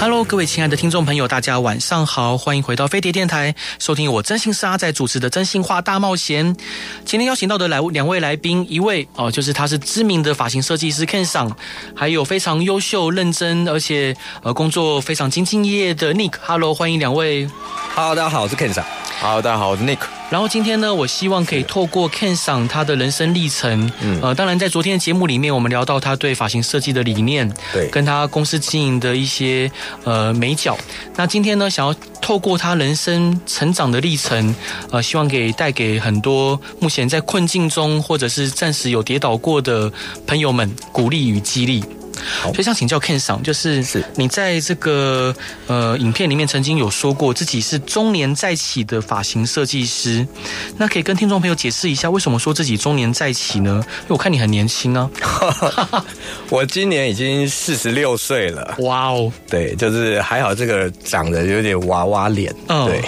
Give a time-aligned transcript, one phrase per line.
[0.00, 6.54] Hello，各位亲爱的听众朋友，大家晚上好，欢迎回到飞碟电台，收听我真心是阿仔主持的《真心话大冒险》。
[7.04, 11.50] 今天邀请到的来两位来宾，一位哦，就是他是知名的发型设计师 Ken 桑，
[11.96, 16.34] 还有非常优秀、认真，而且呃工作非常兢兢业业的 Nick。
[16.46, 17.50] Hello，欢迎两位。
[17.96, 18.84] Hello，大家好，我是 Ken 桑。
[19.20, 19.98] Hello，大家好，我是 Nick。
[20.30, 29.70] 然后今天呢，我希望可以透过 Ken 桑他的人生历程，嗯，呃，当然在昨天的节目里面，我们聊到他对发型设计的理念，对，跟他公司经营的一些
[30.04, 30.76] 呃美角。
[31.16, 34.54] 那今天呢，想要透过他人生成长的历程，
[34.90, 39.90] 呃，希望给带给很多目前在困境中或者是暂时有跌倒过的
[40.26, 41.82] 朋友们鼓励与激励。
[42.42, 45.34] 所以想请教 Ken 桑，就是是你在这个
[45.66, 50.26] 呃影片里面曾经有说过自己是中年再起的发型设计师，
[50.76, 53.84] 那可以跟听众朋友解释一下为什么说自己中年再起呢？
[54.02, 55.10] 因为我看你很年轻啊，
[56.50, 58.74] 我今年已经四十六岁了。
[58.78, 63.04] 哇哦，对，就是还好这个长得有点娃娃脸，嗯，对。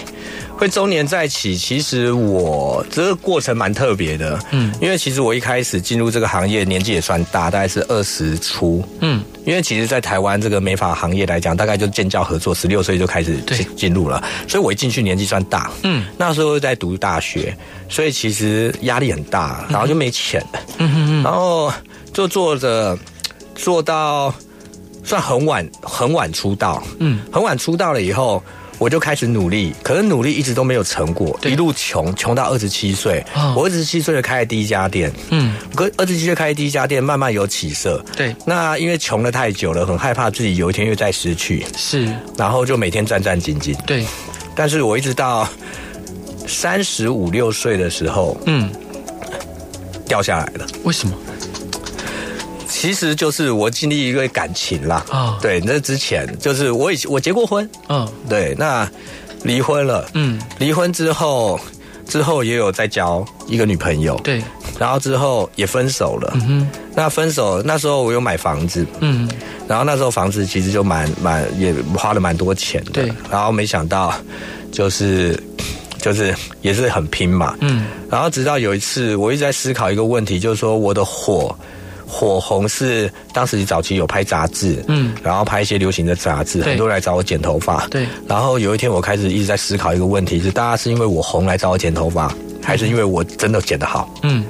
[0.60, 17.56] 会周年再起，其实我这个过程蛮特别的，嗯，因为其实我一开始进入这个行业年纪也算大，大概是二十出，嗯，因为其实，在台湾这个美发行业来讲，大概就建教合作，十六岁就开始进进入了，所以我一进去年纪算大，嗯，那时候在读大学，
[17.88, 20.44] 所以其实压力很大，然后就没钱，
[20.76, 21.72] 嗯哼哼，然后
[22.12, 22.98] 就做着
[23.54, 24.34] 做到
[25.02, 28.42] 算很晚很晚出道，嗯，很晚出道了以后。
[28.80, 33.22] 我就开始努力，可是努力一直都没有成果，一路穷穷到二十七岁。
[33.54, 38.02] 我二十七岁就开了第一家店，嗯，可二十七岁开第一家店，慢慢有起色。
[38.16, 43.76] 对，那因为穷了太久了，很害怕自己有一天又再失去，是，然后就每天战战兢兢。
[43.84, 44.06] 对，
[44.56, 45.46] 但是我一直到
[46.46, 48.70] 三十五六岁的时候，嗯，
[50.08, 50.66] 掉下来了。
[50.84, 51.14] 为什么？
[52.80, 58.90] 其实就是我经历一个感情啦，啊，对，那之前就是我已经我结过婚，嗯，对，那
[59.42, 61.60] 离婚了，嗯，离婚之后，
[62.08, 64.42] 之后也有再交一个女朋友，对，
[64.78, 69.28] 然后之后也分手了，嗯哼，那分手那时候我有买房子，嗯，
[69.68, 74.14] 然后那时候房子其实就蛮蛮也花了蛮多钱的，对，然后没想到
[74.72, 75.38] 就是
[75.98, 81.54] 就是也是很拼嘛，嗯，然后直到有一次我一直在思考一个问题，就是说我的火。
[82.10, 88.06] 火红是当时早期有拍杂志，嗯，然后拍一些流行的杂志，很多人来找我剪头发，对。
[88.26, 94.12] 然后有一天我开始一直在思考一个问题，是大家是因为我红来找我剪头发，还是因为我真的剪得好？
[94.24, 94.44] 嗯。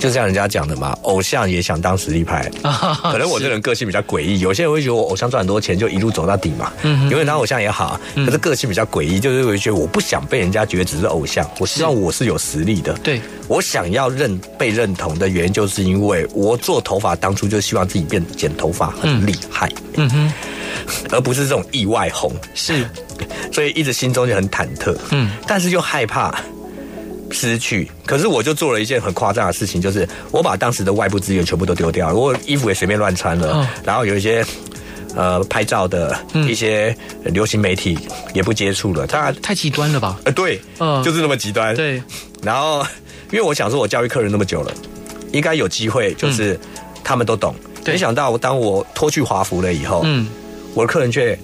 [0.00, 2.50] 就像人家讲的嘛，偶像也想当实力派。
[3.02, 6.72] 可能我这人个性比较诡异，有些人会觉得我偶像赚很多钱就一路走到底嘛。
[6.82, 12.94] 嗯，因为当偶像也好，可是个性比较诡异，就是会觉得我不想被人家觉得只是偶像，我希望我是有实力的。
[13.02, 19.70] 对，我想要认被认同的原因，就是因为我做头发当初就希望自己变剪头发很厉害。
[19.96, 20.32] 嗯哼，
[21.10, 22.32] 而不是这种意外红。
[22.54, 22.88] 是，
[23.52, 24.96] 所以一直心中就很忐忑。
[25.10, 26.34] 嗯，但是又害怕。
[27.30, 34.44] 失去，可是我就做了一件很夸张的事情，就是我把当时的外部资源全部都丢掉了，我衣服也随便乱穿了，然后有一些
[35.14, 37.98] 呃拍照的一些流行媒体
[38.34, 40.18] 也不接触了，他太极端了吧？
[40.24, 41.74] 呃，对，嗯，就是那么极端。
[41.74, 42.02] 对，
[42.42, 42.84] 然后
[43.30, 44.72] 因为我想说，我教育客人那么久了，
[45.32, 46.58] 应该有机会，就是
[47.04, 47.54] 他们都懂。
[47.86, 50.28] 没想到当我脱去华服了以后，嗯，
[50.74, 51.38] 我的客人却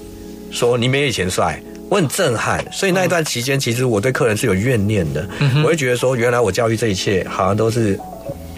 [0.51, 1.61] 说你没以前帅。
[1.89, 5.29] 我很震撼，所以那一段期间，其实我对客人是有怨念的。
[5.39, 7.99] 嗯、我会觉得说，原来我教育这一切，好像都是，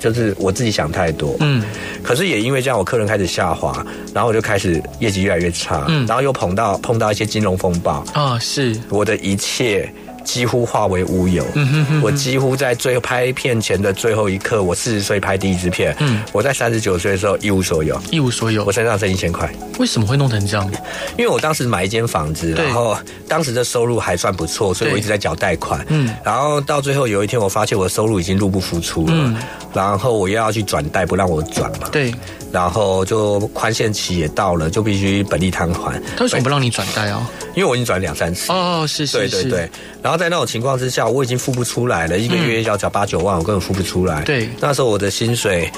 [0.01, 1.37] 就是我自己想太多。
[1.41, 1.63] 嗯，
[2.03, 3.85] 可是也因为这样，我客人开始下滑，
[4.15, 5.85] 然后我就开始业绩越来越差。
[5.89, 8.05] 嗯，然后又碰到碰到一些金融风暴。
[8.15, 9.93] 啊、哦，是我的一切。
[10.29, 11.43] 几乎化为乌有。
[11.55, 12.03] 嗯哼哼。
[12.03, 15.97] 我几乎在最后拍片前的最后一刻，我四十岁拍第一支片。
[16.01, 16.21] 嗯。
[16.33, 17.99] 我在三十九岁的时候一无所有。
[18.11, 18.63] 一无所有。
[18.63, 19.51] 我身上剩一千块。
[19.79, 20.71] 为什么会弄成这样？
[21.17, 22.95] 因为我当时买一间房子，然后
[23.27, 25.83] 当时的收入还算不错，所以我一直在缴贷款。
[25.89, 26.15] 嗯。
[26.23, 29.13] 然后到最后有一天，我发现我的收入已经入不敷出了。
[29.15, 29.35] 嗯。
[29.73, 31.89] 然后我又要去转贷，不让我转嘛。
[31.91, 32.13] 对。
[32.51, 36.01] 然后就宽限期也到了，就必须本利摊还。
[36.17, 37.29] 他为什么不让你转贷啊？
[37.55, 38.51] 因为我已经转两三次。
[38.53, 39.31] 哦，是是是。
[39.31, 39.71] 对对对。
[40.03, 44.23] 然后在那种情况之下，我已经付不出来了，一个月要缴八九万，我根本付不出来。
[44.23, 44.49] 对。
[44.61, 45.71] 那时候我的薪水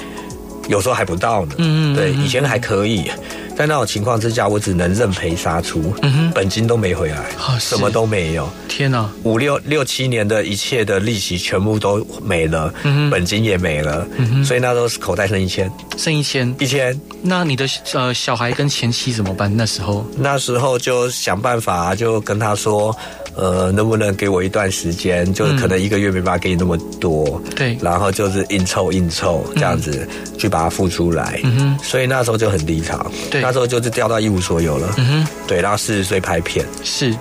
[0.71, 1.55] 有时候还不到呢。
[1.57, 1.95] 嗯嗯。
[1.95, 3.11] 对，以前还可以。
[3.53, 8.49] 在那种情况之下，我只能认赔杀出，嗯哼，本金都没回来，哦、什么都没有。
[8.67, 16.99] 天哪，五六六七年的一切的利息全部都没了，嗯哼，本金也没了，嗯哼，所以那时候口袋剩一千，剩一千，一千。
[17.21, 19.55] 那你的呃小孩跟前妻怎么办？
[19.55, 22.95] 那时候，那时候就想办法，就跟他说。
[23.35, 25.31] 呃，能不能给我一段时间？
[25.33, 30.07] 就是可能一个月没办法给你那么多，对、嗯，然后就是硬凑硬凑这样子
[30.37, 31.39] 去把它付出来。
[31.43, 34.93] 嗯哼，所以那时候就很低潮，对，那时候就是掉到一无所有了。
[34.97, 37.15] 嗯哼，对，然后四十岁拍片，是，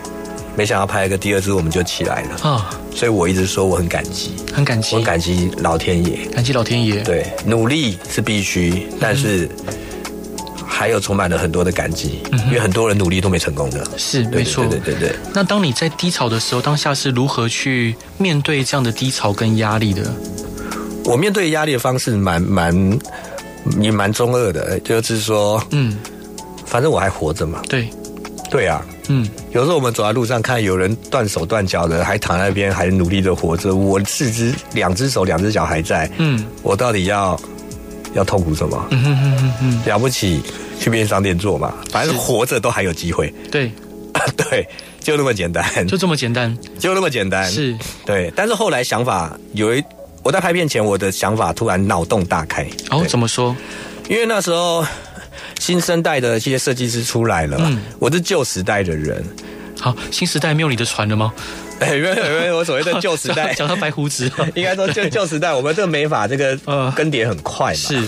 [0.56, 2.30] 没想到拍一个第二支我们就起来了。
[2.42, 2.64] 啊、哦，
[2.94, 7.00] 所以我一直说我很感激，很感激，我很感激老天爷，感激老天爷。
[7.02, 9.48] 对，努力是必须，但是。
[9.68, 9.74] 嗯
[10.80, 15.14] 还有充满了很多的感激，嗯，因为很多人努力都没成功的，是没错，对对对。
[15.34, 20.10] 那当你在低潮的时候，当下是如何去面对这样的低潮跟压力的？
[21.04, 22.98] 我面对压力的方式蛮蛮
[23.78, 25.98] 也蛮中二的，就是说，嗯，
[26.64, 27.60] 反正我还活着嘛。
[27.68, 27.86] 对，
[28.50, 33.74] 对啊，嗯，有时候我们走在路上看有人断手断脚的，还躺在那边，还努力的活着。
[33.76, 37.38] 我四肢两只手两只脚还在，嗯，我到底要
[38.14, 38.86] 要痛苦什么？
[38.92, 40.40] 嗯哼哼哼哼，了不起。
[40.80, 43.32] 去便利商店做嘛，反正活着都还有机会。
[43.52, 43.70] 对，
[44.34, 44.66] 对，
[44.98, 47.48] 就那么简单，就这么简单，就那么简单。
[47.48, 48.32] 是，对。
[48.34, 49.84] 但是后来想法有一，
[50.22, 52.66] 我在拍片前，我的想法突然脑洞大开。
[52.90, 53.54] 哦，怎么说？
[54.08, 54.84] 因为那时候
[55.58, 59.22] 新生代的这些设计师出来了，嗯，我是旧时代的人。
[59.78, 61.32] 好，新时代没有你的船了吗？
[61.80, 66.56] 哎，因为因为我所谓的 旧时代，讲到白胡子，应该说旧旧时代，我们这个美法这个
[66.94, 67.78] 更迭很快嘛。
[67.78, 68.02] 是。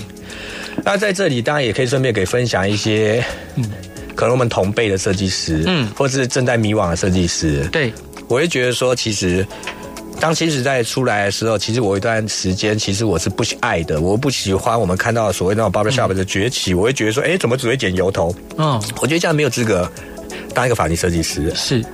[0.84, 3.24] 那在这里当然也可以顺便给分享一些，
[3.56, 3.64] 嗯，
[4.14, 7.92] 可能我们同辈的设计师，嗯，或者是正在迷惘的设计师，对，
[8.28, 9.46] 我会觉得说，其实
[10.18, 18.34] 当新时代出来的时候，其实我一段时间其实我是不爱的，我不喜欢我们看到所谓那种 barbershop 的崛起，嗯，我会觉得说，哎，怎么只会剪油头？
[18.56, 19.90] 嗯，我觉得这样没有资格
[20.54, 21.84] 当一个发型设计师，是。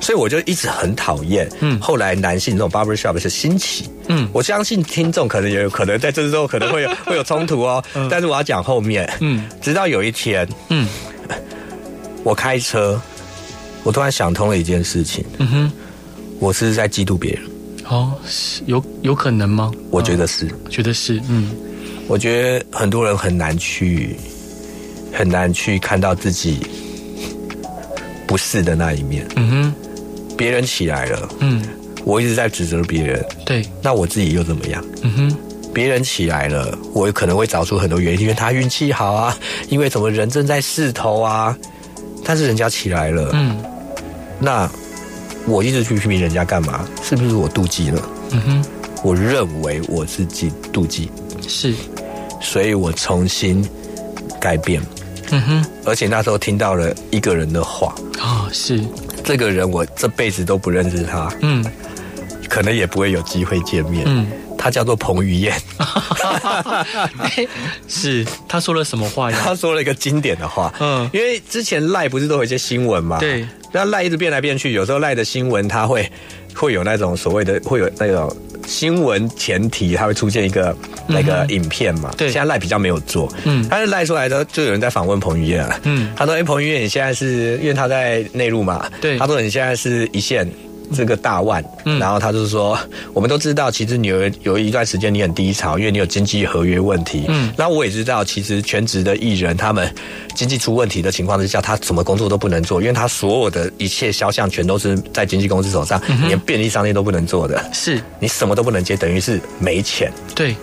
[0.00, 1.48] 所以我就一直很讨厌。
[1.60, 3.88] 嗯，后来男性这种 barber shop 是兴起。
[4.08, 7.82] 嗯，我相信听众可能也有可能在这之后可能会有 会有冲突哦。
[7.94, 9.10] 嗯，但是我要讲后面。
[9.20, 10.88] 嗯，直到有一天，嗯，
[12.22, 13.00] 我开车，
[13.82, 15.24] 我突然想通了一件事情。
[15.38, 15.72] 嗯哼，
[16.38, 17.42] 我是在嫉妒别人。
[17.88, 19.70] 哦，是有有可能吗？
[19.90, 21.20] 我觉得是，觉得是。
[21.28, 21.50] 嗯，
[22.08, 24.16] 我觉得很多人很难去
[25.12, 26.58] 很难去看到自己。
[28.36, 29.74] 不是的那一面，嗯哼，
[30.36, 31.62] 别人起来了，嗯，
[32.04, 34.84] 我一直在指责别人，对，那我自己又怎么样？
[35.00, 35.36] 嗯哼，
[35.72, 39.34] 别人起来了，我可能会找出很多原因，因为他运气好啊，
[39.70, 41.56] 因为什么人正在势头啊，
[42.26, 43.56] 但是人家起来了，嗯，
[44.38, 44.70] 那
[45.46, 46.86] 我一直去批评人家干嘛？
[47.02, 48.02] 是不是我妒忌了？
[48.32, 48.64] 嗯哼，
[49.02, 51.10] 我认为我自己妒忌，
[51.48, 51.72] 是，
[52.42, 53.66] 所以我重新
[54.38, 54.82] 改变。
[55.30, 57.94] 嗯哼，而且那时候听到了一个人的话。
[58.20, 58.80] 啊、哦，是。
[59.24, 61.64] 这个人，我这辈子都不认识他，嗯，
[62.48, 64.26] 可能也不会有机会见面，嗯，
[64.56, 65.52] 他叫做彭于晏，
[67.88, 68.24] 是。
[68.48, 69.38] 他说了什么话呀？
[69.42, 76.08] 他说了一个经典的话，嗯，因为之前赖不是都有一些新闻嘛，对，那赖一直变来变去，有时候赖的新闻他会
[76.54, 78.34] 会有那种所谓的会有那种。
[78.66, 80.76] 新闻前提，它会出现一个
[81.06, 82.10] 那个影片嘛？
[82.16, 88.90] 对，现在赖比较没有做，嗯，但是赖出来的就有人在访问彭于晏了，嗯，他说：“哎，彭于晏，你现在是因为他在内陆嘛？
[89.00, 90.46] 对，他说你现在是一线。”
[90.94, 92.78] 这个大腕，嗯，然后他就是说，
[93.12, 99.92] 我们都知道，其实你有有一段时间你很低潮，因为你有经济合约问题，嗯，那我也知道，其实全职的艺人他们
[100.34, 108.00] 经济出问题的情况之下，他什么工作都不能做，因为他所有的一切肖像全都是在经纪公司手上，嗯，连便利商店都不能做的，是。
[108.18, 110.12] 你什么都不能接，等于是没钱。
[110.34, 110.54] 对，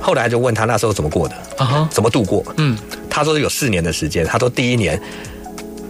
[0.00, 2.44] 后来就问他那时候怎么过的，啊哈，怎么度过？
[2.58, 2.76] 嗯，
[3.08, 5.00] 他说有四年的时间，他说第一年。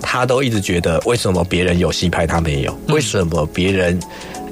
[0.05, 2.79] 他都一直觉得，为什么别人有戏拍他没有？
[2.89, 3.99] 为什么别人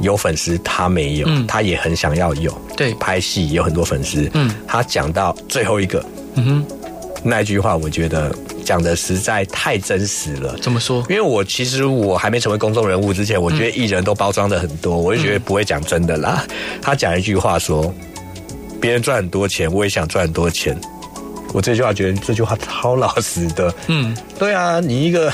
[0.01, 1.27] 有粉丝他没有？
[1.29, 2.53] 嗯，他也很想要有。
[2.77, 4.29] 对，拍戏有很多粉丝。
[4.35, 6.05] 嗯，他讲到最后一个，
[6.35, 6.67] 嗯哼，
[7.23, 10.57] 那句话我觉得讲的实在太真实了。
[10.59, 11.05] 怎么说？
[11.09, 16.45] 因为我其实我还没成为公众人物之前，我觉得艺人都包装的很多，我就觉得不会讲真的啦。
[16.81, 17.95] 他讲一句话说，
[18.81, 20.77] 别人赚很多钱，我也想赚很多钱。
[21.53, 25.33] 我这句话觉得这句话超老实的，嗯，对啊，你一个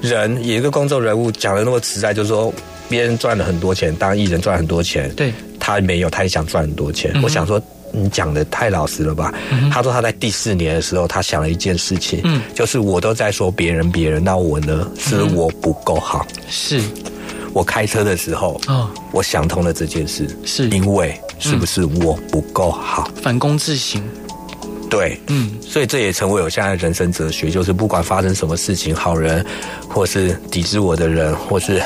[0.00, 2.52] 人，一个公众人物讲的那么实在，就是说
[2.88, 7.12] 别人赚了很多钱，当艺人赚很多钱，对，他没有，他也想赚很多钱。
[7.14, 7.60] 嗯、我想说，
[7.92, 9.34] 你讲的太老实了吧？
[9.50, 14.90] 嗯、他说他在第四年的时候，他想了一件事情，嗯，就是我都在说别人别人，那我呢？
[14.98, 16.26] 是我不够好？
[16.48, 16.80] 是
[17.52, 23.10] 我开车的时候，哦，我想通了这件事，是因为是不是我不够好？
[23.20, 24.02] 反躬自省。
[24.90, 29.42] 对，嗯，所以这也成为我现在的人生哲学，就是不管发生什么事情，好人，
[29.88, 31.80] 或是抵制我的人，或是。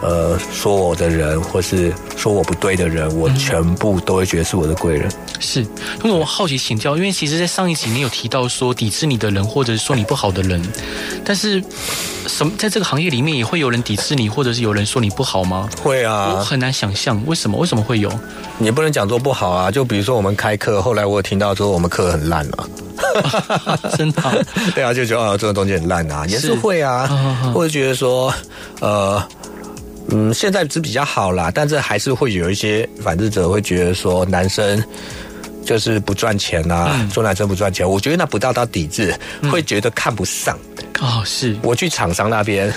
[0.00, 5.10] 呃，说我的人，或是说我不对的人，我全部都会觉得是我的贵人。
[5.40, 5.60] 是，
[6.04, 10.62] 因为我好奇请教，因为其实，在上一集你有提到说抵制你的人，或者是说你不好的人，
[11.24, 11.62] 但是
[12.28, 15.68] 什么在这个行业里面也会有人抵制你，或者是有人说你不好吗？
[15.82, 18.08] 会啊，我很难想象为什么，为什么会有？
[18.58, 22.68] 你不能讲做不好啊，就比如说我们开课，后来我有听到说我们课很烂了，
[23.98, 24.32] 真的、啊？
[24.76, 27.06] 对啊，就觉得哦，这个东西很烂啊，也是会啊，
[27.52, 28.32] 或者觉得说，
[28.80, 29.20] 呃。
[30.10, 34.82] 嗯，现在是比较好啦，但是还是会有一些反制者会觉得说，男生
[35.66, 37.86] 就是不赚钱啊，嗯、说男生不赚钱。
[37.88, 40.58] 我觉得那不到到抵制，嗯、会觉得看不上。
[41.00, 41.54] 哦，是。
[41.62, 42.72] 我去厂商那边，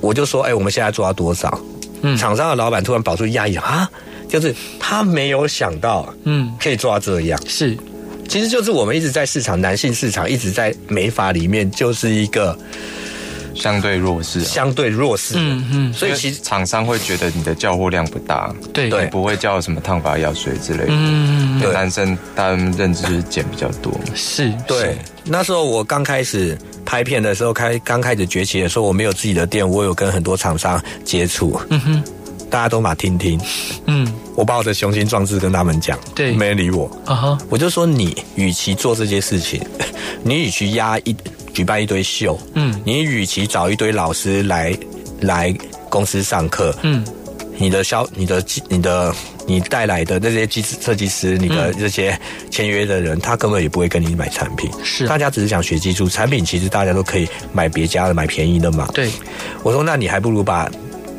[0.00, 1.60] 我就说，哎、欸，我们现在做到多少？
[2.00, 3.86] 嗯，厂商的老板突然跑出压抑啊，
[4.26, 7.38] 就是他没有想到，嗯，可以做到这样。
[7.46, 7.76] 是，
[8.26, 12.58] 其实就是我们一直在市场，男性市场一直在美发里面就是一个。
[13.54, 24.96] 相对弱势，相对弱势，嗯嗯，所以其实厂商会觉得你的叫货量不大，对，对，不会叫什么烫发药水之类的，嗯，对，男生他们认知是剪比较多，是，对。
[25.24, 32.02] 那时候我刚开始拍片的时候，开刚开始崛起的时候，我没有自己的店，我有跟很多厂商接触，嗯哼，
[32.48, 33.38] 大家都嘛听听，
[33.86, 39.60] 嗯，我把我的雄心壮志跟他们讲，对，没人理我，啊哈，我就说你与其做这些事情，
[40.24, 41.14] 你与其压一。
[41.52, 44.76] 举办一堆秀，嗯，你与其找一堆老师来
[45.20, 45.54] 来
[45.88, 47.04] 公司上课，嗯，
[47.56, 49.14] 你的销、你的、你的、
[49.46, 52.18] 你带来的那些机设计师，你的这些
[52.50, 58.88] 签约的人，他根本也不会跟你买产品，是，大家只是想学技术，产品其实大家都可以买别家的，买便宜的嘛。
[58.94, 59.10] 对，
[59.62, 60.70] 我说那你还不如把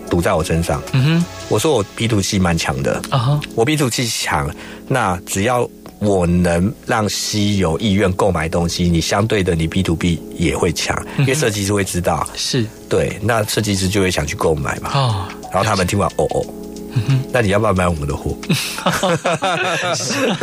[0.10, 4.50] 赌在我身上，嗯哼，我说我 B to C 蛮强的，啊哈，我 B to C 强，
[4.88, 5.70] 那只要。
[6.02, 14.90] 我能让 C 有意愿购买东西，你相对的你 B to B 也会强，因为设计师会知道，是对，那设计师就会想去购买嘛。
[14.96, 16.44] 哦，然后他们听完，哦哦，
[17.32, 18.36] 那你要不要买我们的货？
[19.94, 20.34] 是，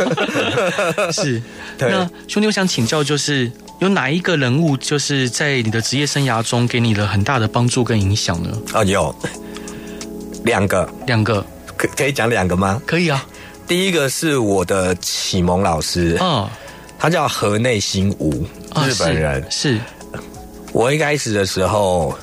[1.11, 1.43] 是，
[1.77, 1.91] 对。
[1.91, 8.57] 那兄弟，我想请教，就是有哪一个人物，就是在你的职业生涯中给你了很大的帮助跟影响呢？
[8.71, 9.13] 啊，有
[10.45, 12.81] 两个，两个，可可以讲两个吗？
[12.85, 13.25] 可以啊。
[13.69, 16.49] 第一个是我的启蒙老师，嗯，
[16.97, 18.43] 他叫河内新吾，
[18.83, 19.39] 日本人。
[19.51, 19.81] 是，是
[20.73, 22.17] 我一开始的时候，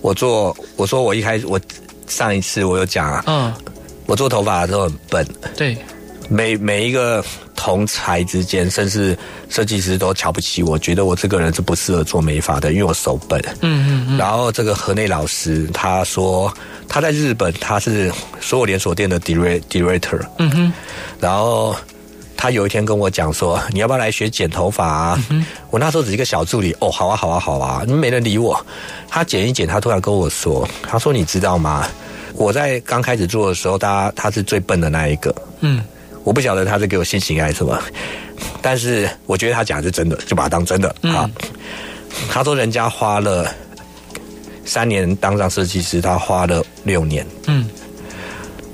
[0.00, 1.60] 我做，我说我一开始，我
[2.08, 3.54] 上一次我有讲啊，嗯，
[4.06, 5.24] 我做头发的时候很笨，
[5.56, 5.78] 对，
[6.28, 7.24] 每每一个
[7.62, 9.14] 同才之间，甚至
[9.50, 13.38] 设计师都瞧不起我，觉得我这个人是不适合做美发的，因为我手笨。
[13.60, 14.16] 嗯嗯嗯。
[14.16, 16.50] 然后这个河内老师他说。
[16.92, 20.18] 他在日本，他是所有连锁店的 director。
[20.38, 20.72] 嗯哼。
[21.20, 21.76] 然后
[22.36, 25.46] 他有一天跟我讲说：“你要不要来学剪头发啊？”嗯。
[25.70, 26.74] 我那时候只是一个小助理。
[26.80, 27.84] 哦，好啊，好啊，好啊。
[27.86, 28.60] 你没人理我。
[29.08, 31.86] 他剪一剪，他突然跟我说：“他说你知道吗？
[32.34, 35.32] 我在刚开始做的时候，他他是最笨的那一个。
[35.60, 35.80] 嗯。
[36.24, 37.78] 我不晓得他是给我信心还是什么，
[38.60, 41.30] 但是我觉得他讲的是真的，就把它当真的啊。
[42.30, 43.52] 他说人家花了。
[44.62, 47.26] 三年当上设计师，他花了六年。
[47.48, 47.68] 嗯，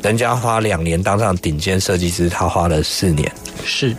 [0.03, 3.33] 人家花两年当上顶尖设计师，他花了四年。
[3.65, 3.97] 是，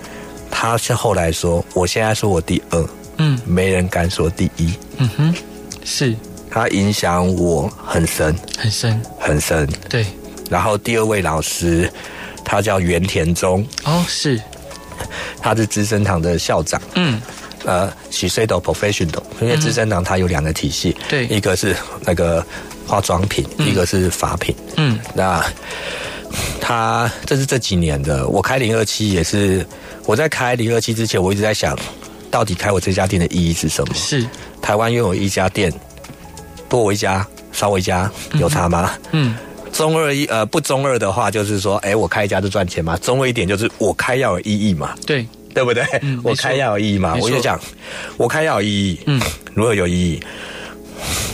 [0.51, 2.89] 他是后来说，我现在说我第二。
[3.17, 4.71] 嗯，没人敢说第一。
[4.97, 5.35] 嗯哼，
[5.83, 6.13] 是。
[6.51, 9.67] 他影响我很深，很深，很深。
[9.89, 10.05] 对。
[10.51, 11.91] 然后第二位老师，
[12.47, 13.63] 他叫袁田中。
[13.83, 14.41] 哦，是。
[15.41, 16.81] 他是资生堂的校长。
[16.95, 17.21] 嗯。
[17.65, 22.45] 呃，喜 s 的 professional，因为资生堂它有两个体系，对，一个是那个
[22.85, 25.43] 化妆品，嗯、一个是法品，嗯，那
[26.61, 29.65] 他这是这几年的，我开零二七也是，
[30.05, 31.77] 我在开零二七之前，我一直在想，
[32.31, 33.93] 到底开我这家店的意义是什么？
[33.95, 34.25] 是
[34.61, 35.73] 台湾拥有一家店，
[36.69, 38.93] 多我一家，少我一家，有差吗？
[39.11, 39.35] 嗯，
[39.77, 45.25] 中二一呃不中二的话，就是说，哎，我开一家就赚钱嘛，中二一点就是我开要有意义嘛，对。
[45.53, 45.83] 对不对？
[46.03, 47.15] 嗯、我开要有意义嘛？
[47.19, 47.59] 我就讲，
[48.15, 48.99] 我开要有意义。
[49.07, 49.19] 嗯，
[49.55, 50.19] 如何有意义？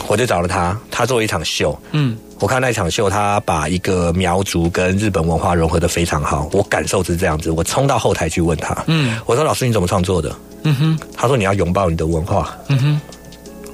[0.07, 1.77] 我就找了他，他做一场秀。
[1.91, 6.49] 嗯，我看那场秀，他把一个苗族跟日本文化融合的非常好。
[6.53, 8.81] 我感受是这样子，我冲到后台去问他。
[8.87, 10.33] 嗯，我说老师你怎么创作的？
[10.63, 12.57] 嗯哼，他说你要拥抱你的文化。
[12.69, 13.01] 嗯哼，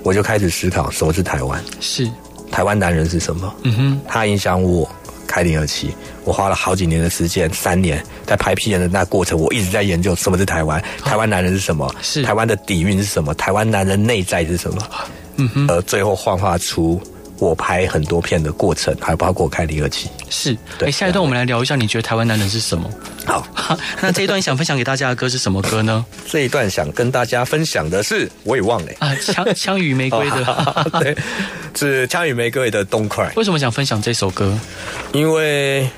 [0.02, 1.64] 我就开始思考什么是台湾？
[1.80, 2.10] 是
[2.52, 3.54] 台湾男人是什么？
[3.64, 4.90] 嗯哼，他影响我。
[5.32, 12.24] 开零二七，我花了好几年的时间，三年在拍片的那过程，我一直在研究什么是台湾，台湾男人是什么，是。
[12.24, 14.82] 台湾的底蕴是什么，台湾男人内在是什么，
[15.36, 17.00] 嗯哼，而最后幻化出
[17.40, 20.10] 我拍很多片的过程，还包括我开离合器。
[20.30, 20.92] 是，对。
[20.92, 22.90] 下一段我们来聊一下，你觉得台湾男人是什么？
[23.26, 23.48] 好，
[24.02, 26.06] 那这一段想分享给大家的歌是什么歌呢？
[26.28, 31.18] 这一段想跟大家分享的是，我也忘了啊，枪枪与玫瑰的， 对，
[31.74, 33.32] 是枪与玫瑰的 Don't Cry。
[33.36, 34.58] 为什么想分享这首歌？
[35.14, 35.90] 因为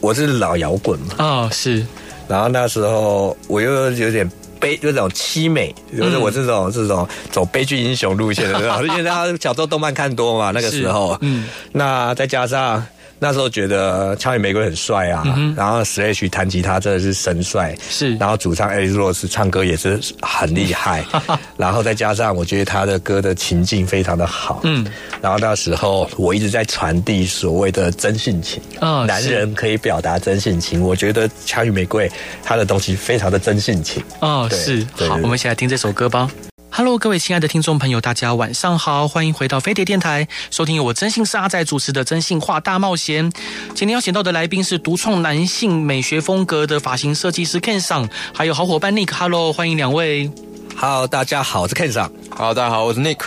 [0.00, 1.86] 我是老摇滚嘛，啊、哦，是。
[2.26, 4.28] 然后那时候我又有点。
[4.60, 12.84] 悲就这种凄美，就是我这种、嗯、这种走悲剧英雄路线的， 因为大家小时候动漫看多嘛，那个时候，嗯，那再加上。
[13.18, 21.04] 那时候觉得枪与玫瑰很帅啊，嗯、然后 Slash 弹吉他真的是神帅，是，然后主唱 Alex Ross 唱歌也是很厉害，
[21.56, 24.86] 然后再加上我觉得他的歌的情境非常的好，嗯，
[25.20, 32.10] 然后那时候我一直在传递所谓的真性情，啊、哦，男人可以表达真性情，我觉得枪与玫瑰
[32.44, 36.30] 他的东西非常的真性情，哦，是，好，我们一起来听这首歌吧。
[36.70, 43.30] Hello，各位亲爱的听众朋友，大家晚上好，欢迎回到飞碟电台，收听由我真心是阿仔主持的《真心话大冒险》。
[43.74, 49.12] 今天邀请到的来宾是独创男性美学风格的发型设计师 Ken 桑，还有好伙伴 Nick。
[49.12, 50.30] Hello，欢迎两位。
[50.76, 52.10] Hello，大家好，我是 Ken 桑。
[52.30, 53.18] Hello，大家好，我是 Nick。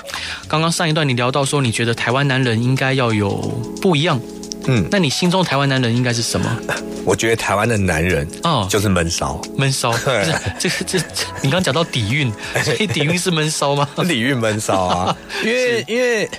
[0.48, 3.32] 刚刚上一段你聊到说，你觉得台湾男人应该要有
[3.82, 4.20] 不一样。
[4.68, 6.58] 嗯，那你心中台湾男人应该是什么？
[7.04, 9.92] 我觉得台湾的男人哦，就是闷骚，闷骚。
[10.60, 12.32] 这个这这，你刚刚讲到底蕴，
[12.64, 13.88] 所以底蕴是闷骚吗？
[14.08, 16.30] 底蕴闷骚啊， 因为因为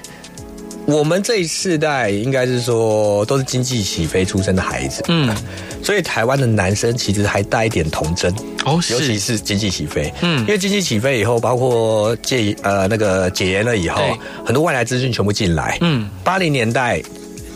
[0.87, 5.35] 我们这一世代应该是说都是经济起飞出生的孩子，嗯，
[5.83, 8.33] 所以台湾的男生其实还带一点童真
[8.65, 14.01] 哦，尤其是经济起飞，嗯，因为经济起飞以后，包括戒呃那个解严了以后，
[14.47, 17.03] 很多外来资讯全部进来，嗯，八零年代。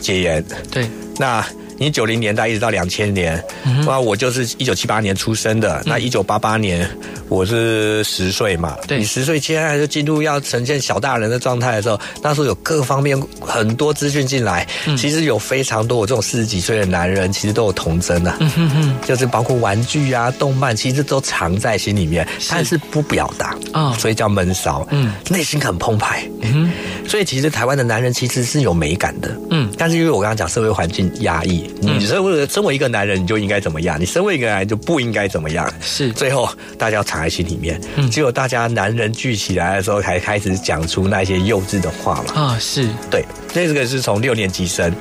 [0.01, 0.87] 戒烟，对，
[1.17, 1.45] 那
[1.77, 3.41] 你九零年代一直到两千年，
[3.85, 6.87] 那、嗯、我就是一九七八年出生的，嗯、那一九八八年。
[7.29, 22.51] 我是十岁嘛，对，你十岁现在就进入要呈现小大人的状态的时候，那时候有各方面很多资讯进来，嗯，其实有非常多我这种四十几岁的男人，其实都有童真的，啊，嗯哼哼，就是包括玩具啊、动漫，其实都藏在心里面，是。
[22.51, 26.71] 但是不表达啊，所以叫闷骚，嗯，内心很澎湃，嗯，
[27.05, 33.99] 所以其实台湾的男人其实是有美感的，嗯，但是因为我刚刚讲社会环境压抑，嗯，你身为身为一个男人，你就应该怎么样？
[33.99, 35.71] 你身为一个男人就不应该怎么样？
[35.81, 37.79] 是，最后大家要在心里面，
[38.11, 42.33] 只有大家男人聚起来的时候，才开始讲出那些幼稚的话嘛。
[42.33, 44.93] 啊，是对，那这个是从六年级生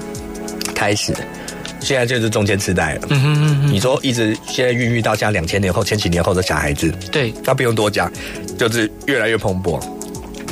[0.74, 1.14] 开始，
[1.80, 3.06] 现在就是中间痴呆了。
[3.10, 8.12] 嗯哼嗯嗯，你说一直现在孕育到像两千年后、千禧年后的小孩子，对，他不用多讲，
[8.58, 9.80] 就是越来越蓬勃。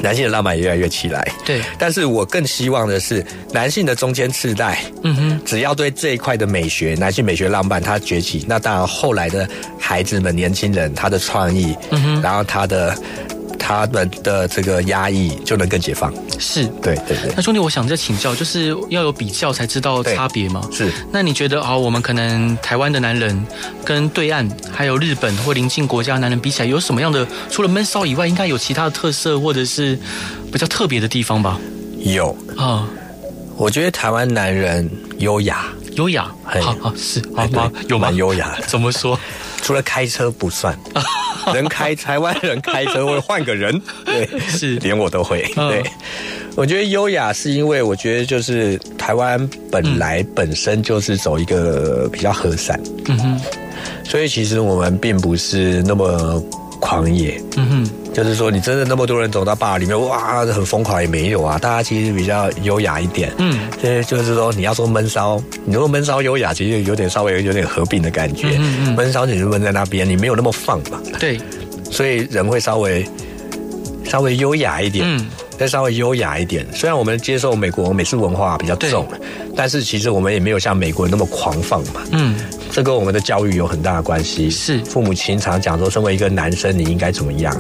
[0.03, 1.63] 男性的浪漫也越来越起来，对。
[1.79, 12.97] 但是我更希望的是，男性的中间世代，嗯哼，只要对这一块的美学，男性美学浪漫，它崛起，那当然后来的孩子们、年轻人，他的创意，嗯哼，然后他的。
[13.67, 17.33] 他们的这个压抑就能更解放，是对对对。
[17.35, 20.61] 那兄弟，我想再请教，就是要有比较才知道差别吗？
[20.71, 20.93] 是。
[21.11, 23.47] 那你觉得啊，我们可能台湾的男人
[23.83, 27.27] 跟对岸还有日本或邻近国家男人比起来，有什么样的？
[27.51, 29.99] 除了闷骚以外，应该有其他的特色或者是
[30.53, 31.59] 比较特别的地方吧？
[32.01, 32.87] 有啊，
[33.57, 35.65] 我觉得台湾男人优雅，
[35.97, 37.73] 优雅，好好是好吗？
[37.89, 39.19] 有蛮优雅， 怎么说？
[39.63, 40.79] 除了开车不算。
[41.53, 44.77] 人开台湾人开车会换个人， 对，是。
[44.77, 45.43] 连我都会。
[45.55, 45.83] 对，
[46.57, 53.41] 我觉得优雅是因为我觉得就是台湾本来本身就是走一个比较和善，嗯哼，
[54.05, 56.41] 所以其实我们并不是那么
[56.81, 71.39] 狂野，嗯哼，就是说你真的那么多人走到吧里面，哇，很疯狂也没有啊，大家其实比较优雅一点，嗯，所以就是说你要说闷骚，你说闷骚优雅，其实有点稍微有点合并的感觉，嗯嗯，闷骚你就闷在那边，你没有那么放嘛，对。
[71.91, 73.07] 所以人会稍微
[74.05, 76.67] 稍微优雅一点，嗯，再稍微优雅一点。
[76.73, 79.07] 虽然我们接受美国美式文化比较重，
[79.55, 82.03] 但是其实我们也没有像美国人那么狂放嘛。
[82.11, 82.35] 嗯，
[82.73, 84.51] 这跟我们的教育有很大的关系。
[84.51, 87.55] 是，父母亲常讲说，身为一个男生，你应该怎么样？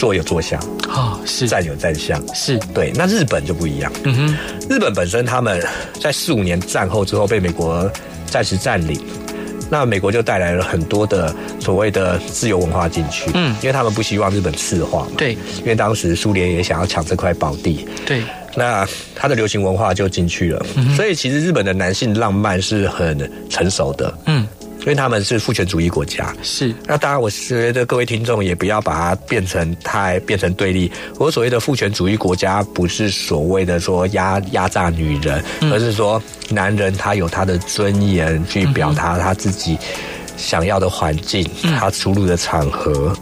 [0.00, 0.58] 坐有坐相，
[0.88, 1.46] 啊，是。
[1.46, 2.58] 站有站相，是。
[2.72, 2.90] 对。
[2.94, 3.92] 那日本就不一样。
[4.04, 4.36] 嗯哼，
[4.70, 5.62] 日本本身他们
[6.00, 7.90] 在四五年战后之后被美国
[8.24, 8.98] 暂时占领。
[9.68, 18.22] 那美国就带来了很多的所谓的自由文化进去，嗯，因为他们不希望日本赤化嘛，对，因为当时苏联也想要抢这块宝地，对，
[18.56, 18.84] 那
[19.14, 24.44] 他的流行文化就进去了，嗯，所以其实日本的男性浪漫是很成熟的，嗯。
[24.80, 26.74] 因为他们是父权主义国家，是。
[26.86, 30.90] 那当然，我觉得各位听众也不要把它变成太变成对立。
[31.18, 39.78] 我所谓的父权主义国家，不是所谓的说压压榨女人，而是说男人他有他的尊严去表达他自己
[40.36, 43.14] 想要的环境，他出入的场合。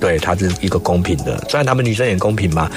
[0.00, 1.42] 对，它是一个公平的。
[1.48, 2.70] 虽然他们女生也公平嘛，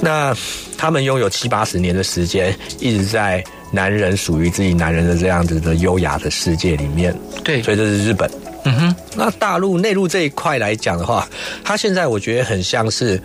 [0.00, 0.34] 那
[0.78, 7.14] 他们拥有七八十年的时间，一直在男人属于自己男人的这样子的优雅的世界里面。
[7.42, 8.30] 对，所以这是日本。
[8.64, 11.28] 嗯哼，那大陆内陆这一块来讲的话，
[11.62, 13.20] 它现在我觉得很像是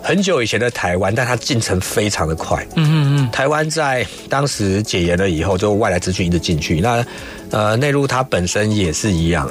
[0.00, 2.64] 很久以前的台湾，但它进程非常的快。
[2.76, 6.80] 嗯嗯嗯，台湾在当时解严了以后，就外来资讯一直进去。
[6.80, 7.04] 那
[7.50, 9.50] 呃，内陆它本身也是一样，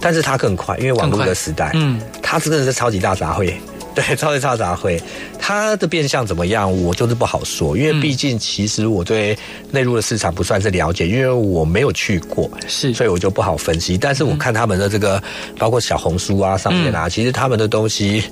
[0.00, 1.70] 但是它更快，因为网络的时代。
[1.74, 3.52] 嗯，它真的是超级大杂烩。
[3.96, 5.00] 对， 超级超杂烩，
[5.38, 9.36] 它的变相怎么样，我就是不好说，因为毕竟其实我对
[9.70, 13.96] 内陆的市场不算是了解，因为我没有去过，是，所以我就不好分析。
[13.96, 15.20] 但是我看他们的这个，
[15.58, 18.22] 包括小红书啊上面啊，其实他们的东西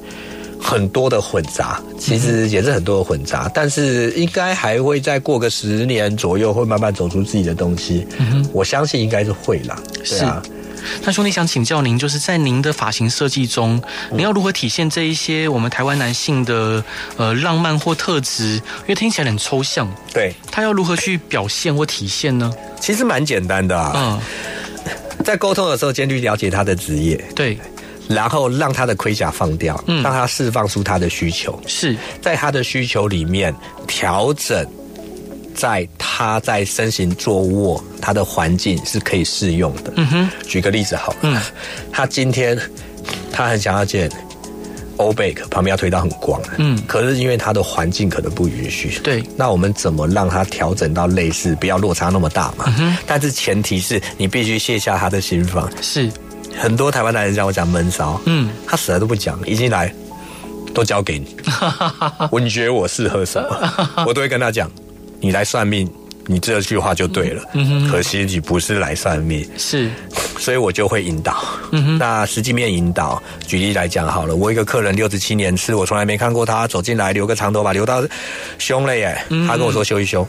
[0.61, 8.07] 很多的混杂，其实也是很多的混杂，但是应该还会再过个十年左右，会慢慢走出自己的东西。
[8.53, 10.43] 我相信应该是会啦，对啊。
[11.03, 16.85] 那兄弟想请教您，就是在您的发型设计中，您要如何体现这一些我们台湾男性的
[17.17, 18.55] 呃浪漫或特质？
[18.55, 19.89] 因为听起来很抽象。
[20.13, 22.53] 对，他要如何去表现或体现呢？
[22.81, 23.93] 其实蛮简单的啊。
[23.95, 24.21] 嗯，
[25.25, 27.17] 在沟通的时候，先去了解他的职业。
[27.35, 27.59] 对，
[28.09, 31.59] 然后让他的盔甲放掉，嗯，让他释放出他的需求。
[31.67, 33.55] 是在他的需求里面
[33.87, 34.67] 调整。
[35.55, 39.93] 在他在身形坐卧，他的环境是可以适用的。
[39.97, 41.41] 嗯哼，举个例子好了，嗯，
[41.93, 42.59] 他今天
[43.33, 44.11] 他很想要见
[44.97, 52.73] 欧贝克，旁边要推到很光，嗯，可是因为他的环境可能不允许，对，那我们怎么让他调整到类似，不要落差那么大嘛？
[53.07, 55.69] 但是前提是你必须卸下他的心防。
[55.81, 56.11] 是，
[56.57, 59.93] 很多台湾男人叫我讲闷骚，嗯，他死了都不讲，一进来
[60.73, 61.37] 都交给你，
[62.31, 64.71] 我你觉得我适合什么，我都会跟他讲。
[65.25, 65.91] 你来算命，
[66.27, 67.43] 你这句话就对了。
[67.55, 69.91] 嗯哼，可惜你不是来算命，是，
[70.39, 71.43] 所以我就会引导。
[71.71, 78.05] 嗯哼，那实际面引导，举例来讲好了，我一个客人六十七年是，我从来没看过他走进来留个长头发留到
[78.59, 79.19] 胸了耶。
[79.31, 80.29] 嗯，他跟我说修一修，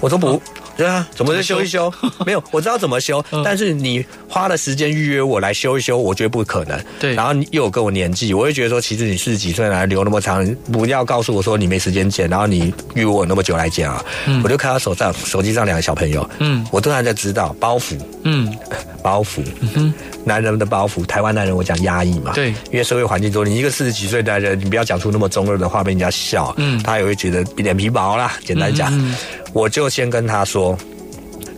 [0.00, 0.30] 我说不。
[0.30, 0.40] 哦
[0.76, 1.92] 对啊，怎么就修一修？
[2.26, 6.78] 没有，我知道怎么修，但是你花了时间预约我来修一修，我觉得不可能。
[7.00, 14.04] 对，然后你又有跟我年纪，我会觉得说，其实你四十几岁来留那么长，不要告诉我说你没时间剪，然后你预约我那么久来剪啊。
[14.26, 18.54] 嗯，我就看他手上手机上两个小朋友，嗯，我突然就知道包袱，嗯，
[19.02, 19.42] 包袱，
[19.74, 19.92] 嗯，
[20.24, 28.34] 男人的包袱，台湾男人我讲压抑嘛，对，因为社会环境中，你一个四十几岁的男人，你不要讲出那么中二的话被人家笑，嗯，他也会觉得脸皮薄啦。
[28.44, 28.90] 简单讲。
[28.92, 29.14] 嗯
[29.56, 30.76] 我就先跟他说：“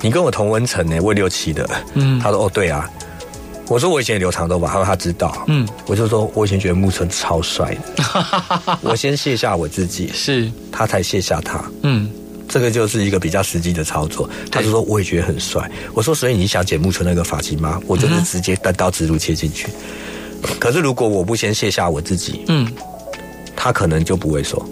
[0.01, 2.89] 你跟我同温层呢，我六七的。”嗯，他说：“哦，对啊。”
[3.67, 8.79] 我说：“我以前也留长头发。”他说：“他知道。”嗯，我就说：“我以前觉得木村超帅的。
[8.83, 11.61] ”我先卸下我自己，是他才卸下他。
[11.83, 12.09] 嗯，
[12.49, 14.31] 这个就是一个比较实际的操作。
[14.49, 19.67] 他就说：“我也觉得很帅。”我说：“所以你想剪木村那个发型吗？”我就是直接单刀直入切进去。
[20.61, 22.65] 可是如果我不先卸下我自己，嗯，
[23.57, 24.65] 他可能就不会说。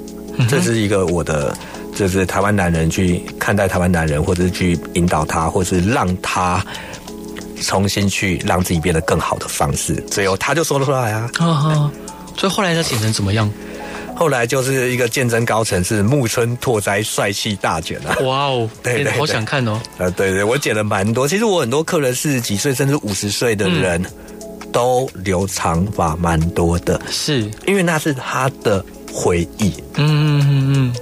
[0.49, 1.53] 这是一个我的。
[1.97, 6.65] 就是台湾男人去看待台湾男人，或者是去引导他，或是让他
[7.63, 9.95] 重新去让自己变得更好的方式。
[10.11, 11.91] 最后他就说了出来啊，啊哈，
[12.37, 13.51] 所以后来他剪成怎么样？
[14.15, 18.17] 后来就是一个见证高层是木村拓哉帅气大卷啊！
[18.25, 19.79] 哇哦， 对，对，对，好想看哦！
[19.99, 21.29] 呃，对对，我剪了蛮多。
[21.29, 28.83] 其实我很多客人四十几岁甚至五十岁的人，嗯、都留长发蛮多的，是因为那是他的
[29.13, 29.73] 回忆。
[29.97, 30.95] 嗯嗯嗯嗯。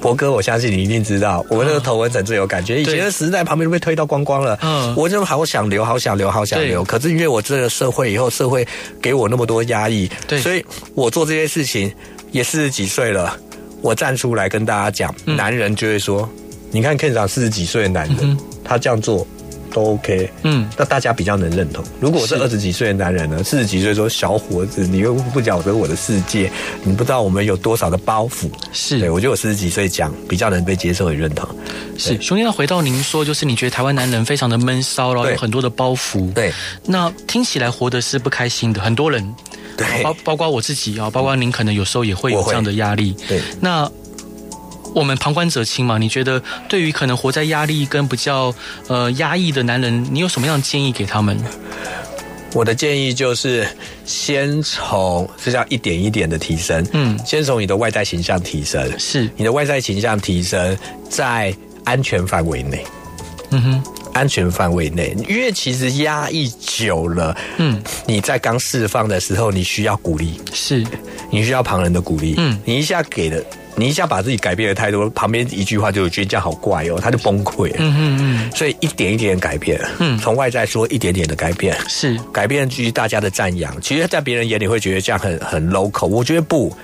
[0.00, 2.80] 博哥，我相信你一定知道，我们那个头纹整最有感觉。
[2.80, 6.82] 以前的时代旁边都被推到光光了，嗯，我就好想留，好想留，好想留。
[6.82, 8.66] 可是因为我这个社会以后，社会
[9.00, 11.92] 给我那么多压抑，对，所以我做这些事情
[12.32, 13.36] 也四十几岁了，
[13.82, 16.28] 我站出来跟大家讲，嗯、男人就会说，
[16.70, 19.26] 你看 Ken 长四十几岁的男人，嗯、他这样做。
[19.72, 21.84] 都 OK，嗯，那大家比较能认同。
[22.00, 26.50] 如果我是二十几岁的男人呢，四十几岁说小伙子，你又不讲得我的世界，
[26.82, 28.50] 你不知道我们有多少的包袱。
[28.72, 31.48] 是，对，我觉得我四十几岁讲比较能被接受与认同。
[31.96, 36.32] 是，兄弟，那回到您说，就是你觉得台湾男人非常的闷骚，然后有很多的包袱。
[36.32, 36.52] 对，
[36.86, 39.34] 那听起来活的是不开心的，很多人，
[39.76, 43.14] 对，包包括我自己啊，包括您，可能有时候也会有这样的压力。
[43.28, 43.90] 对，那。
[44.94, 45.98] 我们旁观者清嘛？
[45.98, 48.54] 你觉得对于可能活在压力跟比较
[48.88, 51.38] 呃压抑的男人，你有什么样的建议给他们？
[52.52, 53.64] 我的建议就是
[54.04, 59.30] 先从这叫一点一点的提升，嗯，先从你的外在形象提升，是。
[59.36, 60.76] 你的外在形象提升
[61.08, 62.84] 在安全范围内，
[63.50, 70.84] 嗯哼，安全范围内，因为其实压抑久了，嗯，你在刚释放的时候，你需要鼓励，是，
[71.30, 73.40] 你需要旁人的鼓励，嗯，你一下给了。
[73.80, 77.76] 你一下把自己改变了太多，旁边一句话就觉得这样好怪哦，他就崩溃了。
[77.78, 78.52] 嗯嗯嗯。
[78.52, 83.74] 所以一点一点改变，嗯，从外在说一点点的改变，是改变基于大家的赞扬。
[83.80, 86.76] 其实，在别人眼里会觉得这样很很 local，我觉得不，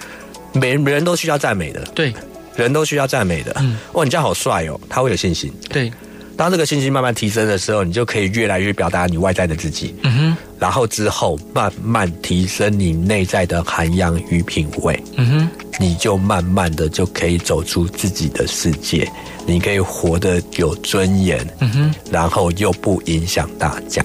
[0.54, 1.82] 每人都需要赞美的。
[1.94, 2.14] 对，
[2.56, 3.54] 人都需要赞美的。
[3.60, 5.52] 嗯，哇，你这样好帅哦，他会有信心。
[5.68, 5.92] 对。
[6.36, 9.94] 当这个信心慢慢提升的时候，你就可以越来越表达你外在的自己。
[10.02, 10.36] 嗯哼。
[10.58, 15.02] 然后之后慢慢提升你内在的涵养与品味。
[15.16, 15.48] 嗯哼。
[15.78, 19.10] 你就慢慢的就可以走出自己的世界，
[19.46, 21.46] 你可以活得有尊严。
[21.60, 21.94] 嗯哼。
[22.10, 24.04] 然后又不影响大家。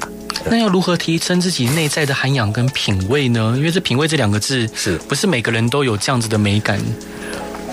[0.50, 3.54] 那要如何提升自己内在的涵养跟品味呢？
[3.58, 6.80] 因为这“品味”这两个字，是不是每个人都有这样子的美感？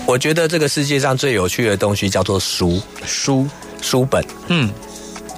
[0.05, 3.47] 我觉得这个世界上最有趣的东西叫做书，书。
[3.81, 4.69] 书本，嗯，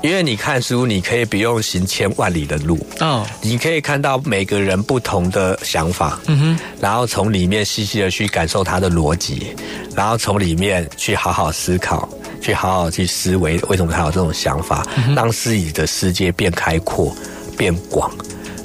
[0.01, 9.56] 因为你看书，你可以不用行千万里的路，哦，你可以看到每个人不同的想法，嗯哼，然后从里面细细的去感受他的逻辑，
[9.95, 12.10] 然后从里面去好好思考，
[12.41, 17.15] 去好好去思维为什么他有这种想法，嗯、让自己的世界变开阔、
[17.58, 18.12] 变广。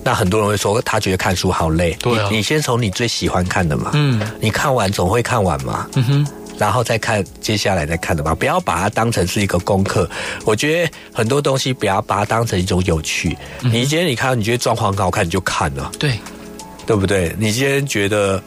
[0.03, 6.27] 那很多人会说，他觉得看书好累，对啊，你，你先从你最喜欢看的嘛，嗯，你看完总会看完嘛，嗯哼。
[6.59, 10.09] 然后再看接下来再看的吧，不要把它当成是一个功课。
[10.45, 13.37] 我觉得很多东西不要把它当成一种有趣。
[13.63, 16.19] 嗯、你今天你看，你觉得装潢很好看，你就看了，对，
[16.87, 17.35] 对不对？
[17.39, 18.43] 你今天觉得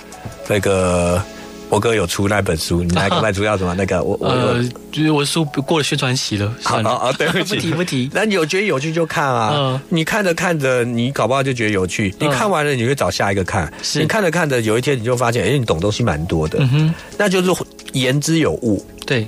[0.47, 1.21] 那个。
[1.69, 3.75] 我哥有出那本书，你那个卖书叫什么？
[3.77, 8.09] 那个我我呃，就是我书过了宣传期了，好了啊， 对不起，不提不提。
[8.13, 12.13] 那你有觉得有趣就看啊，嗯、你看着看着，你搞不好就觉得有趣。
[12.19, 13.71] 你看完了，你会找下一个看。
[13.95, 16.59] 你看着看着，有一天你就发现，哎，你懂东西蛮多的。
[16.59, 17.51] 嗯哼，那就是
[17.93, 18.83] 言之有物。
[19.05, 19.27] 对。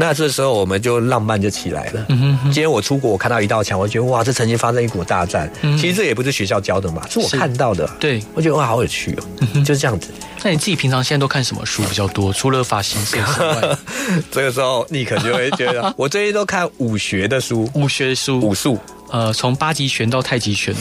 [0.00, 2.06] 那这时候我们就浪漫就起来了。
[2.08, 5.52] 嗯哼，今天我出国，我看到一道墙，我觉得哇，这曾经发生一股大战。
[5.62, 7.84] 嗯，其实这也不是学校教的嘛，是我看到的。
[7.98, 9.24] 对，我觉得哇，好有趣哦。
[9.54, 10.10] 嗯，就是这样子。
[10.44, 12.32] 那你自己平常现在都看什么书比较多？
[12.32, 13.76] 除了发型设计外，
[14.30, 18.78] 这个时候你可能就会觉得， 我最近都看武学的书，武学书，武术。
[19.10, 20.72] 呃，从八极拳到太极拳。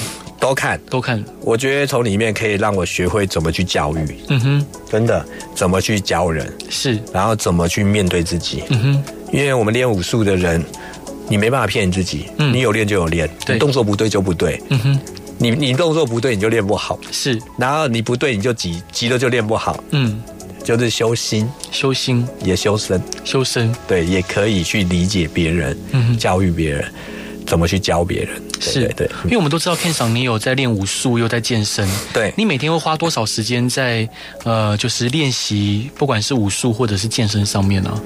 [0.47, 0.79] 都看。
[0.89, 6.51] 都看，我觉得从里面可以让我学会怎么去教育，嗯哼，真的怎么去教人。
[6.69, 10.63] 是，然后怎么去面对自己，嗯哼，因为我们练武术的人，
[11.27, 14.99] 你没办法骗你自己，嗯，你有练就有练，对，动作不对就不对，嗯哼，
[15.37, 20.21] 你你动作不对你就练不好，是，然后你不对你就急急了就练不好，嗯，
[20.63, 22.25] 就是修心，修心。
[22.43, 26.85] 也修身，修身，对，也可以去理解别人，嗯哼，教育别人。
[27.47, 28.39] 怎么去教别人？
[28.59, 31.87] 是对，对，因为我们都知道，Ken 桑你有在练武术，又在健身。
[32.13, 34.07] 对，你每天会花多少时间在
[34.43, 37.99] 呃，就是练习，不管是武术或者是健身上面呢？